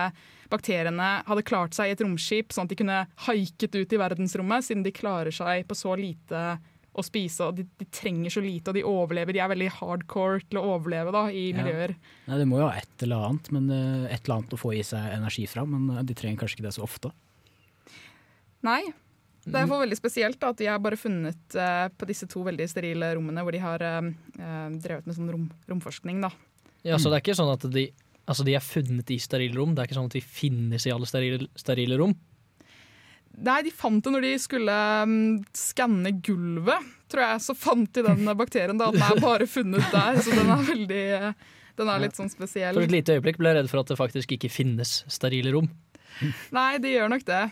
bakteriene 0.50 1.08
hadde 1.28 1.46
klart 1.46 1.78
seg 1.78 1.90
i 1.90 1.94
et 1.94 2.02
romskip, 2.02 2.50
sånn 2.52 2.66
at 2.66 2.74
de 2.74 2.80
kunne 2.82 2.98
haiket 3.28 3.78
ut 3.78 3.94
i 3.94 4.02
verdensrommet, 4.02 4.66
siden 4.66 4.82
de 4.86 4.94
klarer 4.96 5.34
seg 5.34 5.64
på 5.70 5.78
så 5.78 5.94
lite 5.98 6.42
å 6.98 7.04
spise. 7.06 7.46
og 7.46 7.58
de, 7.58 7.64
de, 7.80 7.86
trenger 7.94 8.34
så 8.34 8.42
lite, 8.44 8.70
og 8.70 8.78
de 8.78 8.84
overlever. 8.86 9.36
De 9.36 9.42
er 9.42 9.50
veldig 9.52 9.70
hardcore 9.78 10.44
til 10.44 10.60
å 10.60 10.64
overleve 10.74 11.14
da, 11.14 11.24
i 11.30 11.48
miljøer. 11.56 11.94
Ja. 11.94 12.14
Nei, 12.28 12.38
det 12.42 12.48
må 12.50 12.60
jo 12.60 12.68
ha 12.68 12.78
et 12.78 13.04
eller 13.06 13.28
annet, 13.28 13.50
men, 13.54 13.68
eh, 13.74 14.08
et 14.12 14.22
eller 14.22 14.38
annet 14.38 14.56
å 14.56 14.60
få 14.60 14.74
i 14.76 14.84
seg 14.86 15.12
energi 15.14 15.46
fra, 15.50 15.64
men 15.68 15.88
eh, 15.94 16.06
de 16.08 16.16
trenger 16.18 16.42
kanskje 16.42 16.58
ikke 16.58 16.68
det 16.68 16.74
så 16.76 16.86
ofte? 16.86 17.12
Nei. 18.66 18.82
Det 19.48 19.56
er 19.56 19.68
for 19.70 19.80
veldig 19.80 19.96
spesielt 19.96 20.36
da, 20.42 20.50
at 20.52 20.58
de 20.60 20.66
har 20.68 20.80
bare 20.82 20.98
funnet 21.00 21.54
uh, 21.56 21.86
på 21.88 22.04
disse 22.10 22.26
to 22.28 22.42
veldig 22.44 22.66
sterile 22.68 23.14
rommene 23.16 23.40
hvor 23.46 23.54
de 23.54 23.62
har 23.62 23.80
uh, 23.80 24.08
drevet 24.76 25.06
med 25.08 25.16
sånn 25.16 25.30
rom, 25.32 25.46
romforskning. 25.70 26.18
Da. 26.20 26.28
Ja, 26.84 26.98
Så 27.00 27.08
det 27.08 27.16
er 27.16 27.24
ikke 27.24 27.38
sånn 27.38 27.54
at 27.54 27.64
de, 27.72 27.86
altså 28.28 28.44
de 28.44 28.58
er 28.58 28.64
funnet 28.64 29.08
i 29.14 29.16
sterile 29.22 29.56
rom? 29.56 29.72
Det 29.72 29.80
er 29.80 29.88
ikke 29.88 29.96
sånn 29.96 30.10
at 30.10 30.18
de 30.18 30.24
finnes 30.24 30.84
i 30.84 30.92
alle 30.92 31.08
sterile, 31.08 31.48
sterile 31.56 31.96
rom? 32.02 32.12
Nei, 33.44 33.60
de 33.66 33.70
fant 33.74 34.02
det 34.04 34.12
når 34.12 34.24
de 34.26 34.32
skulle 34.42 34.74
um, 35.04 35.12
skanne 35.56 36.12
gulvet, 36.24 36.88
tror 37.12 37.24
jeg. 37.24 37.44
Så 37.44 37.54
fant 37.58 37.92
de 37.94 38.04
den 38.06 38.26
bakterien. 38.38 38.78
da, 38.80 38.90
At 38.90 38.98
Den 38.98 39.06
er 39.06 39.22
bare 39.22 39.46
funnet 39.50 39.94
der, 39.94 40.18
så 40.24 40.34
den 40.34 40.50
er 40.54 40.66
veldig 40.72 41.04
Den 41.78 41.92
er 41.92 42.02
litt 42.02 42.18
sånn 42.18 42.32
spesiell. 42.32 42.74
For 42.74 42.88
et 42.88 42.96
lite 42.96 43.18
øyeblikk 43.18 43.38
ble 43.38 43.52
jeg 43.52 43.60
redd 43.60 43.70
for 43.70 43.84
at 43.84 43.92
det 43.92 43.98
faktisk 44.00 44.34
ikke 44.34 44.50
finnes 44.50 45.00
sterile 45.06 45.54
rom. 45.54 45.70
Nei, 46.54 46.72
det 46.82 46.96
gjør 46.96 47.12
nok 47.14 47.24
det. 47.28 47.44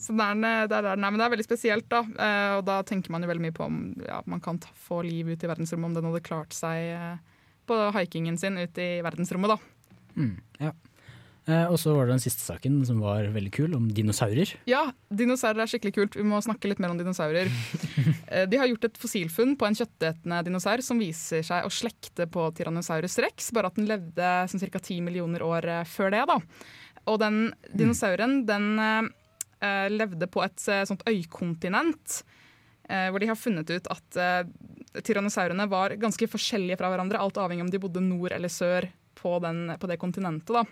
Så 0.00 0.14
det 0.16 0.24
er, 0.24 0.66
det 0.68 0.78
er, 0.80 0.88
nei, 0.98 1.10
men 1.10 1.20
det 1.20 1.26
er 1.26 1.34
veldig 1.36 1.46
spesielt, 1.46 1.86
da. 1.92 2.00
Eh, 2.02 2.54
og 2.58 2.64
da 2.66 2.80
tenker 2.86 3.12
man 3.14 3.22
jo 3.22 3.30
veldig 3.30 3.44
mye 3.44 3.54
på 3.54 3.66
om 3.68 3.76
ja, 4.02 4.18
man 4.30 4.42
kan 4.42 4.58
ta, 4.62 4.72
få 4.86 5.02
liv 5.06 5.30
ut 5.30 5.44
i 5.44 5.50
verdensrommet, 5.50 5.86
om 5.92 5.94
den 5.98 6.08
hadde 6.08 6.24
klart 6.24 6.56
seg 6.56 6.88
eh, 6.96 7.44
på 7.68 7.78
haikingen 7.94 8.38
sin 8.40 8.58
ut 8.58 8.80
i 8.82 8.88
verdensrommet, 9.04 9.54
da. 9.54 10.10
Mm, 10.18 10.34
ja. 10.64 10.72
Eh, 11.44 11.66
og 11.68 11.76
så 11.76 11.92
var 11.92 12.06
det 12.08 12.14
den 12.14 12.22
siste 12.24 12.40
saken 12.40 12.78
som 12.88 13.02
var 13.04 13.26
veldig 13.34 13.50
kul, 13.52 13.74
om 13.76 13.90
dinosaurer. 13.92 14.54
Ja, 14.70 14.86
dinosaurer 15.12 15.60
er 15.66 15.68
skikkelig 15.68 15.92
kult. 15.98 16.14
Vi 16.16 16.24
må 16.24 16.38
snakke 16.44 16.70
litt 16.70 16.80
mer 16.80 16.94
om 16.94 17.00
dinosaurer. 17.00 17.50
Eh, 18.34 18.46
De 18.50 18.56
har 18.58 18.66
gjort 18.66 18.86
et 18.88 18.96
fossilfunn 18.98 19.52
på 19.60 19.66
en 19.68 19.76
kjøttetende 19.76 20.38
dinosaur 20.46 20.80
som 20.82 20.98
viser 20.98 21.44
seg 21.46 21.66
å 21.66 21.70
slekte 21.70 22.24
på 22.32 22.46
Tyrannosaurus 22.56 23.18
rex, 23.22 23.50
bare 23.54 23.68
at 23.68 23.76
den 23.76 23.86
levde 23.86 24.30
sånn 24.50 24.62
ca. 24.64 24.80
10 24.80 25.04
millioner 25.04 25.44
år 25.44 25.68
eh, 25.70 25.82
før 25.86 26.10
det. 26.16 26.22
da. 26.32 26.38
Og 27.12 27.20
den 27.20 27.36
dinosauren 27.76 28.40
den 28.48 28.66
eh, 28.80 29.86
levde 29.92 30.26
på 30.32 30.42
et 30.42 30.58
sånt 30.88 31.04
øykontinent, 31.06 32.22
eh, 32.88 33.10
hvor 33.12 33.20
de 33.22 33.28
har 33.30 33.38
funnet 33.38 33.70
ut 33.76 33.92
at 33.92 34.18
eh, 34.18 34.42
tyrannosaurene 35.04 35.68
var 35.70 35.94
ganske 36.00 36.26
forskjellige 36.32 36.80
fra 36.80 36.90
hverandre, 36.90 37.20
alt 37.20 37.38
avhengig 37.44 37.68
om 37.68 37.70
de 37.76 37.82
bodde 37.84 38.02
nord 38.02 38.32
eller 38.34 38.50
sør 38.52 38.88
på, 39.20 39.36
den, 39.44 39.66
på 39.78 39.92
det 39.92 40.00
kontinentet. 40.00 40.56
da. 40.56 40.64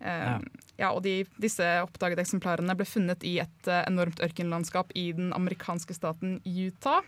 Eh, 0.00 0.36
ja. 0.80 0.90
og 0.90 1.02
de, 1.04 1.20
Disse 1.40 1.66
oppdagede 1.84 2.24
eksemplarene 2.24 2.76
ble 2.76 2.86
funnet 2.88 3.24
i 3.28 3.36
et 3.42 3.68
eh, 3.68 3.84
enormt 3.84 4.22
ørkenlandskap 4.24 4.94
i 4.96 5.10
den 5.16 5.34
amerikanske 5.36 5.96
staten 5.96 6.38
Utah. 6.44 7.04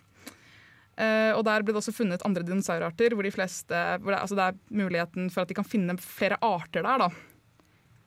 Uh, 0.92 1.32
og 1.38 1.46
Der 1.48 1.62
ble 1.64 1.72
det 1.72 1.80
også 1.80 1.94
funnet 1.96 2.22
andre 2.28 2.44
dinosaurarter, 2.44 3.14
hvor, 3.16 3.24
de 3.24 3.32
fleste, 3.32 3.78
hvor 4.04 4.12
det, 4.12 4.18
altså 4.18 4.36
det 4.36 4.44
er 4.44 4.58
muligheten 4.76 5.30
for 5.32 5.40
at 5.42 5.48
de 5.48 5.56
kan 5.56 5.64
finne 5.64 5.96
flere 5.96 6.36
arter 6.44 6.84
der. 6.84 7.06
da. 7.06 7.08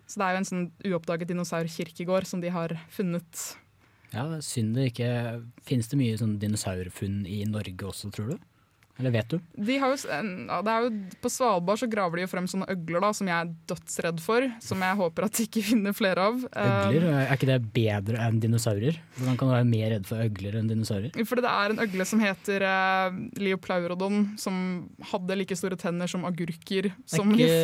Så 0.05 0.21
det 0.21 0.25
er 0.27 0.35
jo 0.35 0.41
en 0.41 0.47
sånn 0.51 0.65
uoppdaget 0.91 1.31
dinosaurkirkegård 1.31 2.29
som 2.29 2.43
de 2.43 2.51
har 2.53 2.75
funnet. 2.93 3.41
Ja, 4.13 4.27
Synd 4.45 4.77
det 4.77 4.91
ikke 4.91 5.09
Finnes 5.65 5.89
det 5.91 5.97
mye 5.99 6.19
sånn 6.19 6.37
dinosaurfunn 6.39 7.23
i 7.25 7.41
Norge 7.49 7.89
også, 7.89 8.13
tror 8.13 8.35
du? 8.35 8.45
Eller 8.99 9.12
vet 9.12 9.34
du? 9.34 9.39
De 9.60 9.77
har 9.81 9.91
jo, 9.91 9.97
jo, 9.99 10.91
på 11.21 11.31
Svalbard 11.31 11.81
så 11.81 11.89
graver 11.91 12.19
de 12.19 12.23
jo 12.23 12.31
frem 12.31 12.45
sånne 12.47 12.67
øgler 12.71 13.03
da, 13.03 13.10
som 13.17 13.27
jeg 13.27 13.36
er 13.36 13.51
dødsredd 13.71 14.21
for. 14.23 14.47
Som 14.63 14.86
jeg 14.86 14.99
håper 15.01 15.27
at 15.27 15.36
de 15.36 15.47
ikke 15.49 15.63
finner 15.71 15.95
flere 15.97 16.29
av. 16.31 16.45
Øgler, 16.45 17.10
Eh, 17.10 17.25
er 17.25 17.36
ikke 17.36 17.49
det 17.49 17.60
bedre 17.75 18.21
enn 18.23 18.39
dinosaurer? 18.43 18.99
Hvordan 19.17 19.39
kan 19.39 19.49
du 19.51 19.55
være 19.55 19.67
mer 19.67 19.91
redd 19.95 20.08
for 20.10 20.23
øgler 20.23 20.60
enn 20.60 20.71
dinosaurer? 20.71 21.12
fordi 21.25 21.43
det 21.45 21.51
er 21.51 21.73
en 21.73 21.84
øgle 21.84 22.08
som 22.08 22.21
heter 22.23 22.65
uh, 22.65 23.19
Leoplaurodon, 23.41 24.23
som 24.39 24.55
hadde 25.12 25.38
like 25.41 25.58
store 25.60 25.77
tenner 25.79 26.10
som 26.12 26.25
agurker. 26.27 26.91
Som 27.10 27.34
er, 27.36 27.45
ikke, 27.45 27.62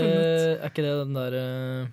er 0.58 0.70
ikke 0.70 0.86
det 0.86 0.94
den 1.06 1.17
der 1.17 1.38
eh, 1.39 1.91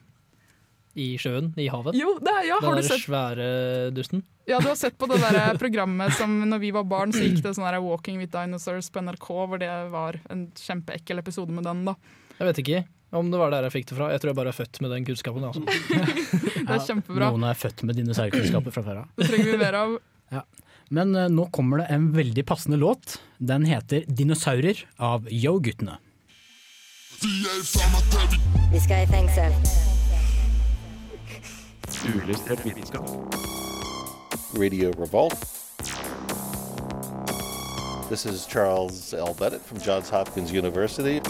i 0.98 1.08
sjøen, 1.20 1.52
i 1.60 1.68
havet? 1.72 1.96
Jo, 1.98 2.16
det 2.22 2.34
er, 2.34 2.42
ja, 2.50 2.58
den 2.60 2.68
har 2.68 2.80
du 2.80 2.86
sett? 2.86 3.04
svære 3.06 3.48
dusten? 3.94 4.24
Ja, 4.48 4.58
du 4.64 4.70
har 4.70 4.78
sett 4.80 4.96
på 4.98 5.08
det 5.10 5.20
der 5.22 5.58
programmet 5.62 6.14
som 6.18 6.38
når 6.48 6.62
vi 6.62 6.74
var 6.74 6.86
barn, 6.88 7.12
så 7.14 7.22
gikk 7.24 7.42
det 7.44 7.54
sånn 7.56 7.66
der 7.68 7.80
Walking 7.84 8.20
with 8.20 8.32
Dinosaurs 8.34 8.88
på 8.92 9.02
NRK, 9.04 9.26
hvor 9.50 9.60
det 9.60 9.72
var 9.92 10.20
en 10.32 10.48
kjempeekkel 10.58 11.20
episode 11.22 11.54
med 11.54 11.68
den. 11.68 11.84
da. 11.90 11.98
Jeg 12.38 12.50
vet 12.50 12.62
ikke 12.64 12.84
om 13.18 13.30
det 13.32 13.40
var 13.40 13.52
der 13.52 13.64
jeg 13.68 13.74
fikk 13.78 13.90
det 13.90 13.96
fra. 13.96 14.10
Jeg 14.12 14.20
tror 14.20 14.32
jeg 14.32 14.38
bare 14.38 14.52
er 14.52 14.56
født 14.58 14.80
med 14.84 14.92
den 14.92 15.06
kunnskapen. 15.08 15.44
Altså. 15.48 15.62
Det 16.68 16.74
er 16.74 16.82
kjempebra. 16.84 17.30
Noen 17.32 17.46
er 17.48 17.56
født 17.56 17.84
med 17.88 17.96
dinosaurkunnskaper 17.96 18.74
fra 18.74 18.82
før 18.84 18.98
av. 19.04 19.12
Det 19.16 19.30
trenger 19.30 19.52
vi 19.54 19.60
mer 19.64 19.82
av. 19.84 19.98
Ja. 20.28 20.42
Men 20.92 21.14
uh, 21.16 21.24
nå 21.32 21.46
kommer 21.56 21.80
det 21.80 21.86
en 21.94 22.10
veldig 22.12 22.44
passende 22.44 22.76
låt. 22.76 23.16
Den 23.40 23.64
heter 23.64 24.04
'Dinosaurer' 24.04 24.84
av 25.00 25.24
Yo-guttene. 25.32 25.96
Vi 28.72 28.80
skal 28.84 29.08
i 29.08 29.08
fengsel. 29.08 29.87
Uillustrert 32.06 32.60
vitenskap. 32.66 33.08
Radio 34.54 34.90
Revolt. 34.98 35.34
This 38.08 38.24
is 38.26 38.46
Charles 38.46 39.12
L. 39.14 39.34
Bennett 39.34 39.60
from 39.62 39.78
Johns 39.78 40.08
Hopkins 40.10 40.52
University. 40.52 41.20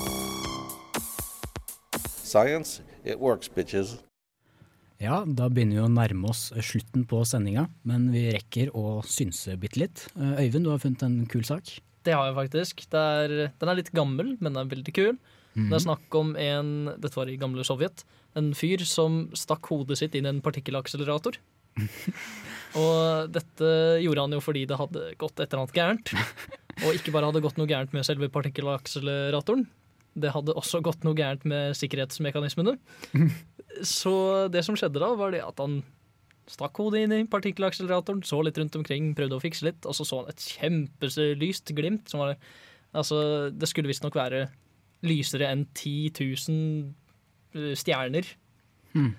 Science, 2.23 2.83
it 3.05 3.19
works, 3.19 3.49
bitches. 3.49 3.97
Ja, 5.01 5.23
da 5.25 5.49
begynner 5.49 5.79
vi 5.79 5.87
å 5.87 5.89
nærme 5.89 6.29
oss 6.29 6.51
slutten 6.61 7.07
på 7.09 7.23
sendinga, 7.25 7.69
men 7.89 8.11
vi 8.13 8.27
rekker 8.35 8.75
å 8.77 9.01
synse 9.07 9.57
bitte 9.57 9.81
litt. 9.81 10.05
Eh, 10.19 10.45
Øyvind, 10.45 10.69
du 10.69 10.75
har 10.75 10.83
funnet 10.83 11.07
en 11.07 11.21
kul 11.31 11.47
sak. 11.49 11.79
Det 12.05 12.13
har 12.13 12.29
jeg 12.29 12.37
faktisk. 12.43 12.85
Det 12.93 13.09
er, 13.25 13.37
den 13.57 13.73
er 13.73 13.81
litt 13.81 13.95
gammel, 13.97 14.37
men 14.37 14.53
den 14.53 14.65
er 14.67 14.73
veldig 14.77 14.95
kul. 14.95 15.17
Det 15.67 15.77
er 15.79 15.85
snakk 15.85 16.15
om 16.19 16.35
en 16.39 16.73
Dette 17.01 17.17
var 17.19 17.31
i 17.31 17.39
gamle 17.41 17.65
Sovjet. 17.67 18.05
En 18.39 18.53
fyr 18.57 18.85
som 18.87 19.27
stakk 19.37 19.67
hodet 19.73 19.99
sitt 20.01 20.15
inn 20.15 20.29
i 20.29 20.33
en 20.33 20.45
partikkelakselerator. 20.45 21.41
Og 22.79 23.33
dette 23.33 23.73
gjorde 24.05 24.25
han 24.27 24.37
jo 24.37 24.43
fordi 24.45 24.65
det 24.69 24.79
hadde 24.79 25.11
gått 25.21 25.41
et 25.41 25.49
eller 25.49 25.65
annet 25.65 25.77
gærent. 25.79 26.15
Og 26.85 26.95
ikke 26.95 27.15
bare 27.15 27.31
hadde 27.31 27.43
gått 27.43 27.59
noe 27.59 27.71
gærent 27.71 27.95
med 27.97 28.07
selve 28.07 28.29
partikkelakseleratoren, 28.31 29.67
det 30.19 30.33
hadde 30.35 30.57
også 30.59 30.81
gått 30.85 31.05
noe 31.07 31.17
gærent 31.19 31.45
med 31.49 31.77
sikkerhetsmekanismene. 31.79 32.77
Så 33.87 34.13
det 34.53 34.65
som 34.67 34.77
skjedde 34.79 35.03
da, 35.03 35.13
var 35.19 35.35
det 35.35 35.45
at 35.45 35.61
han 35.63 35.81
stakk 36.49 36.81
hodet 36.81 37.05
inn 37.05 37.15
i 37.15 37.27
partikkelakseleratoren, 37.29 38.23
så 38.27 38.41
litt 38.43 38.59
rundt 38.59 38.79
omkring, 38.79 39.13
prøvde 39.17 39.37
å 39.37 39.43
fikse 39.43 39.67
litt, 39.69 39.85
og 39.85 39.97
så 39.97 40.07
så 40.09 40.23
han 40.23 40.33
et 40.33 40.47
kjempelyst 40.57 41.75
glimt. 41.77 42.09
Som 42.11 42.25
var, 42.25 42.39
altså, 42.97 43.21
det 43.53 43.69
skulle 43.71 43.91
visstnok 43.91 44.17
være 44.19 44.47
lysere 45.07 45.49
enn 45.53 45.67
10 45.79 46.13
000 46.49 47.75
stjerner. 47.79 48.27
Hmm. 48.95 49.13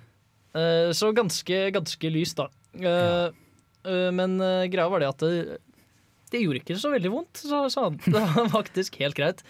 Eh, 0.57 0.91
Så 0.97 1.11
ganske, 1.15 1.59
ganske 1.75 2.11
lyst, 2.13 2.39
da. 2.39 2.49
Eh, 2.75 3.27
eh, 3.85 4.11
Men 4.15 4.39
eh, 4.41 4.67
greia 4.71 4.89
var 4.91 4.99
det 5.03 5.09
at 5.09 5.23
det, 5.25 5.59
det 6.31 6.43
gjorde 6.43 6.61
ikke 6.61 6.79
så 6.79 6.91
veldig 6.93 7.11
vondt, 7.13 7.43
sa 7.43 7.65
han. 7.87 7.99
Det 8.05 8.13
var 8.35 8.49
faktisk 8.53 8.99
helt 9.01 9.17
greit. 9.17 9.43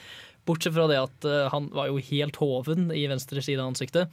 Bortsett 0.47 0.73
fra 0.73 0.87
det 0.89 0.99
at 1.01 1.25
eh, 1.27 1.49
han 1.53 1.69
var 1.75 1.89
jo 1.91 1.99
helt 2.11 2.39
hoven 2.41 2.89
i 2.95 3.07
venstre 3.11 3.41
side 3.43 3.59
av 3.61 3.73
ansiktet. 3.73 4.09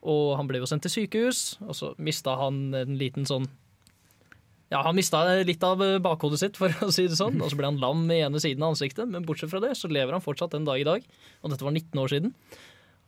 Og 0.00 0.36
han 0.38 0.48
ble 0.48 0.58
jo 0.62 0.66
sendt 0.68 0.86
til 0.86 0.94
sykehus, 0.94 1.58
og 1.60 1.74
så 1.76 1.90
mista 2.00 2.32
han 2.40 2.70
en 2.74 2.96
liten 3.00 3.26
sånn 3.28 3.46
Ja, 4.70 4.84
han 4.86 4.94
mista 4.94 5.24
litt 5.42 5.62
av 5.66 5.80
eh, 5.82 5.96
bakhodet 6.02 6.38
sitt, 6.44 6.58
for 6.60 6.70
å 6.86 6.90
si 6.94 7.08
det 7.10 7.18
sånn. 7.18 7.40
Og 7.42 7.50
så 7.50 7.58
ble 7.58 7.66
han 7.72 7.80
lam 7.82 8.04
i 8.14 8.20
ene 8.22 8.38
siden 8.42 8.62
av 8.62 8.76
ansiktet, 8.76 9.08
men 9.10 9.26
bortsett 9.26 9.50
fra 9.50 9.62
det 9.64 9.72
så 9.78 9.90
lever 9.90 10.14
han 10.14 10.22
fortsatt 10.24 10.54
den 10.54 10.68
dag 10.68 10.78
i 10.82 10.86
dag. 10.86 11.06
Og 11.42 11.50
dette 11.54 11.66
var 11.66 11.74
19 11.74 11.98
år 12.04 12.12
siden. 12.14 12.34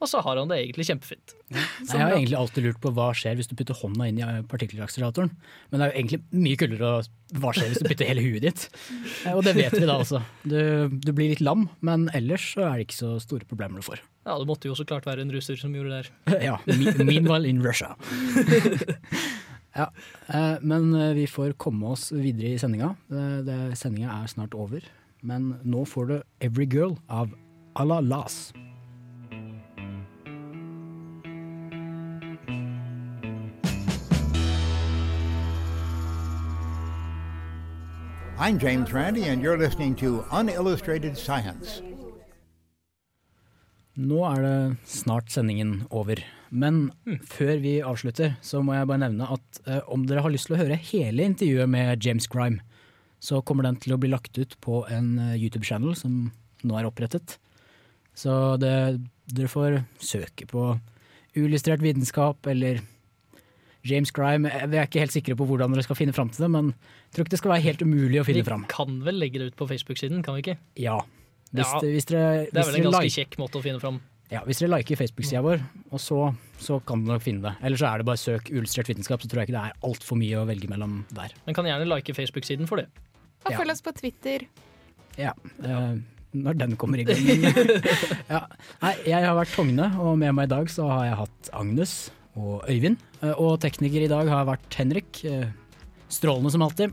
Og 0.03 0.09
så 0.11 0.19
har 0.27 0.35
han 0.35 0.49
det 0.51 0.57
egentlig 0.59 0.89
kjempefint. 0.89 1.37
Nei, 1.55 1.63
jeg 1.87 2.01
har 2.01 2.17
egentlig 2.17 2.35
alltid 2.41 2.65
lurt 2.67 2.81
på 2.83 2.91
hva 2.97 3.13
skjer 3.15 3.37
hvis 3.39 3.47
du 3.47 3.55
putter 3.55 3.77
hånda 3.79 4.09
inn 4.11 4.19
i 4.19 4.25
eh, 4.27 4.41
partikkelakseleratoren. 4.51 5.31
Men 5.71 5.79
det 5.79 5.87
er 5.87 5.93
jo 5.93 6.01
egentlig 6.01 6.19
mye 6.43 6.59
kulere 6.59 6.89
å 6.89 7.39
hva 7.39 7.53
skjer 7.55 7.71
hvis 7.71 7.85
du 7.85 7.87
putter 7.87 8.11
hele 8.11 8.25
huet 8.27 8.43
ditt. 8.49 8.65
Eh, 9.23 9.37
Og 9.39 9.45
det 9.47 9.53
vet 9.55 9.77
vi 9.79 9.87
da 9.87 10.01
altså. 10.03 10.19
Du, 10.43 10.59
du 10.91 11.13
blir 11.15 11.31
litt 11.37 11.45
lam, 11.47 11.69
men 11.87 12.09
ellers 12.19 12.49
så 12.57 12.65
er 12.67 12.81
det 12.81 12.89
ikke 12.89 12.99
så 12.99 13.13
store 13.23 13.47
problemer 13.47 13.79
du 13.79 13.87
får. 13.87 14.03
Ja, 14.27 14.35
det 14.43 14.49
måtte 14.51 14.67
jo 14.67 14.75
så 14.75 14.83
klart 14.89 15.07
være 15.07 15.23
en 15.23 15.31
russer 15.31 15.55
som 15.63 15.71
gjorde 15.79 15.95
det 15.95 16.03
der. 16.03 16.43
Ja, 16.51 16.59
meanwhile 17.07 17.47
in 17.47 17.63
Russia. 17.63 17.95
Ja, 19.75 19.93
eh, 20.29 20.57
men 20.61 20.95
eh, 20.95 21.15
vi 21.15 21.27
får 21.27 21.53
komme 21.53 21.95
oss 21.95 22.11
videre 22.13 22.53
i 22.53 22.59
sendinga. 22.61 22.95
Eh, 23.09 23.73
Sendinga 23.75 24.11
er 24.21 24.29
snart 24.29 24.55
over. 24.55 24.85
Men 25.23 25.55
nå 25.65 25.85
får 25.89 26.07
du 26.11 26.17
Every 26.41 26.67
Girl 26.67 26.99
av 27.09 27.33
Ala 27.77 28.01
Las. 28.01 28.53
I'm 38.39 38.59
James 38.59 38.93
Randi, 38.93 39.23
and 39.25 39.41
you're 39.41 39.57
listening 39.57 39.95
to 39.97 40.25
Unillustrated 40.33 41.17
Science. 41.17 41.81
Nå 43.95 44.25
er 44.25 44.43
det 44.43 44.77
snart 44.85 45.31
sendingen 45.31 45.87
over. 45.91 46.17
Men 46.53 46.91
før 47.25 47.55
vi 47.63 47.79
avslutter, 47.81 48.35
så 48.45 48.61
må 48.65 48.75
jeg 48.77 48.89
bare 48.91 49.01
nevne 49.07 49.25
at 49.33 49.61
eh, 49.67 49.81
om 49.89 50.03
dere 50.07 50.21
har 50.21 50.33
lyst 50.35 50.51
til 50.51 50.57
å 50.59 50.61
høre 50.61 50.77
hele 50.77 51.25
intervjuet 51.25 51.71
med 51.73 52.05
James 52.05 52.27
Crime, 52.29 52.61
så 53.23 53.41
kommer 53.47 53.65
den 53.65 53.79
til 53.81 53.95
å 53.95 53.99
bli 54.03 54.11
lagt 54.13 54.37
ut 54.37 54.57
på 54.61 54.83
en 54.93 55.15
eh, 55.19 55.37
YouTube-channel 55.41 55.97
som 55.97 56.27
nå 56.67 56.77
er 56.79 56.89
opprettet. 56.91 57.39
Så 58.15 58.59
det, 58.61 59.01
dere 59.33 59.49
får 59.49 59.79
søke 60.05 60.45
på 60.51 60.67
uillustrert 61.39 61.81
vitenskap 61.81 62.45
eller 62.53 62.83
James 63.89 64.13
Crime. 64.15 64.45
Vi 64.69 64.77
er 64.79 64.85
ikke 64.87 65.01
helt 65.03 65.15
sikre 65.17 65.35
på 65.39 65.47
hvordan 65.49 65.73
dere 65.73 65.83
skal 65.87 65.97
finne 65.99 66.13
fram 66.15 66.29
til 66.31 66.45
det, 66.45 66.51
men 66.53 66.69
jeg 66.75 67.17
tror 67.17 67.25
ikke 67.25 67.35
det 67.35 67.41
skal 67.41 67.55
være 67.57 67.65
helt 67.71 67.83
umulig 67.89 68.21
å 68.21 68.27
finne 68.29 68.45
Vi 68.45 68.69
kan 68.71 69.01
vel 69.09 69.19
legge 69.25 69.41
det 69.41 69.49
ut 69.55 69.59
på 69.59 69.67
Facebook-siden, 69.73 70.21
kan 70.23 70.37
vi 70.37 70.45
ikke? 70.45 70.59
Ja. 70.85 71.01
Hvis, 71.53 71.65
Ja, 71.73 71.81
det- 71.81 71.91
hvis 71.97 72.07
dere, 72.13 72.47
Det 72.53 72.61
er 72.61 72.69
vel 72.69 72.77
en 72.77 72.91
ganske 72.91 73.03
like- 73.09 73.17
kjekk 73.17 73.39
måte 73.41 73.59
å 73.59 73.63
finne 73.65 73.81
fram. 73.81 74.01
Ja, 74.33 74.41
hvis 74.49 74.59
dere 74.63 74.73
liker 74.79 74.97
Facebook-sida 74.99 75.43
vår, 75.45 75.61
og 75.93 76.01
så, 76.01 76.19
så 76.63 76.79
kan 76.89 77.05
dere 77.05 77.19
nok 77.19 77.25
finne 77.25 77.43
det. 77.45 77.53
Eller 77.63 77.77
så 77.81 77.91
er 77.91 77.99
det 78.03 78.07
bare 78.09 78.21
søk 78.21 78.49
'Ullustrert 78.51 78.89
vitenskap, 78.89 79.21
så 79.23 79.29
tror 79.29 79.43
jeg 79.43 79.51
ikke 79.51 79.59
det 79.59 79.65
er 79.71 79.81
altfor 79.89 80.17
mye 80.21 80.41
å 80.41 80.47
velge 80.49 80.69
mellom 80.73 81.03
der. 81.13 81.35
Men 81.47 81.55
kan 81.59 81.65
gjerne 81.69 81.89
like 81.91 82.15
Facebook-siden 82.17 82.67
for 82.69 82.77
det. 82.81 82.89
Og 83.45 83.53
Ja. 83.53 83.59
følg 83.59 83.71
oss 83.75 83.83
på 83.83 83.93
Twitter. 83.95 84.47
Ja, 85.19 85.33
eh, 85.63 85.99
når 86.35 86.57
den 86.57 86.77
kommer 86.77 86.99
i 86.99 87.05
gang. 87.05 87.19
ja. 88.33 88.47
Nei, 88.83 88.95
jeg 89.05 89.25
har 89.25 89.37
vært 89.37 89.53
Togne, 89.55 89.91
og 90.01 90.17
med 90.19 90.33
meg 90.35 90.49
i 90.49 90.55
dag 90.55 90.67
så 90.73 90.89
har 90.89 91.05
jeg 91.11 91.17
hatt 91.21 91.51
Agnes 91.53 92.11
og 92.37 92.65
Øyvind. 92.69 92.97
Eh, 93.23 93.35
Og 93.37 93.61
tekniker 93.61 94.03
i 94.07 94.09
dag 94.09 94.29
har 94.29 94.47
vært 94.49 94.73
Henrik. 94.75 95.25
eh, 95.25 95.51
Strålende 96.13 96.51
som 96.53 96.61
alltid. 96.63 96.93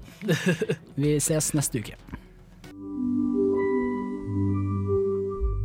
Vi 0.96 1.18
ses 1.20 1.54
neste 1.54 1.80
uke. 1.84 1.96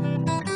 Thank 0.00 0.46
you. 0.46 0.47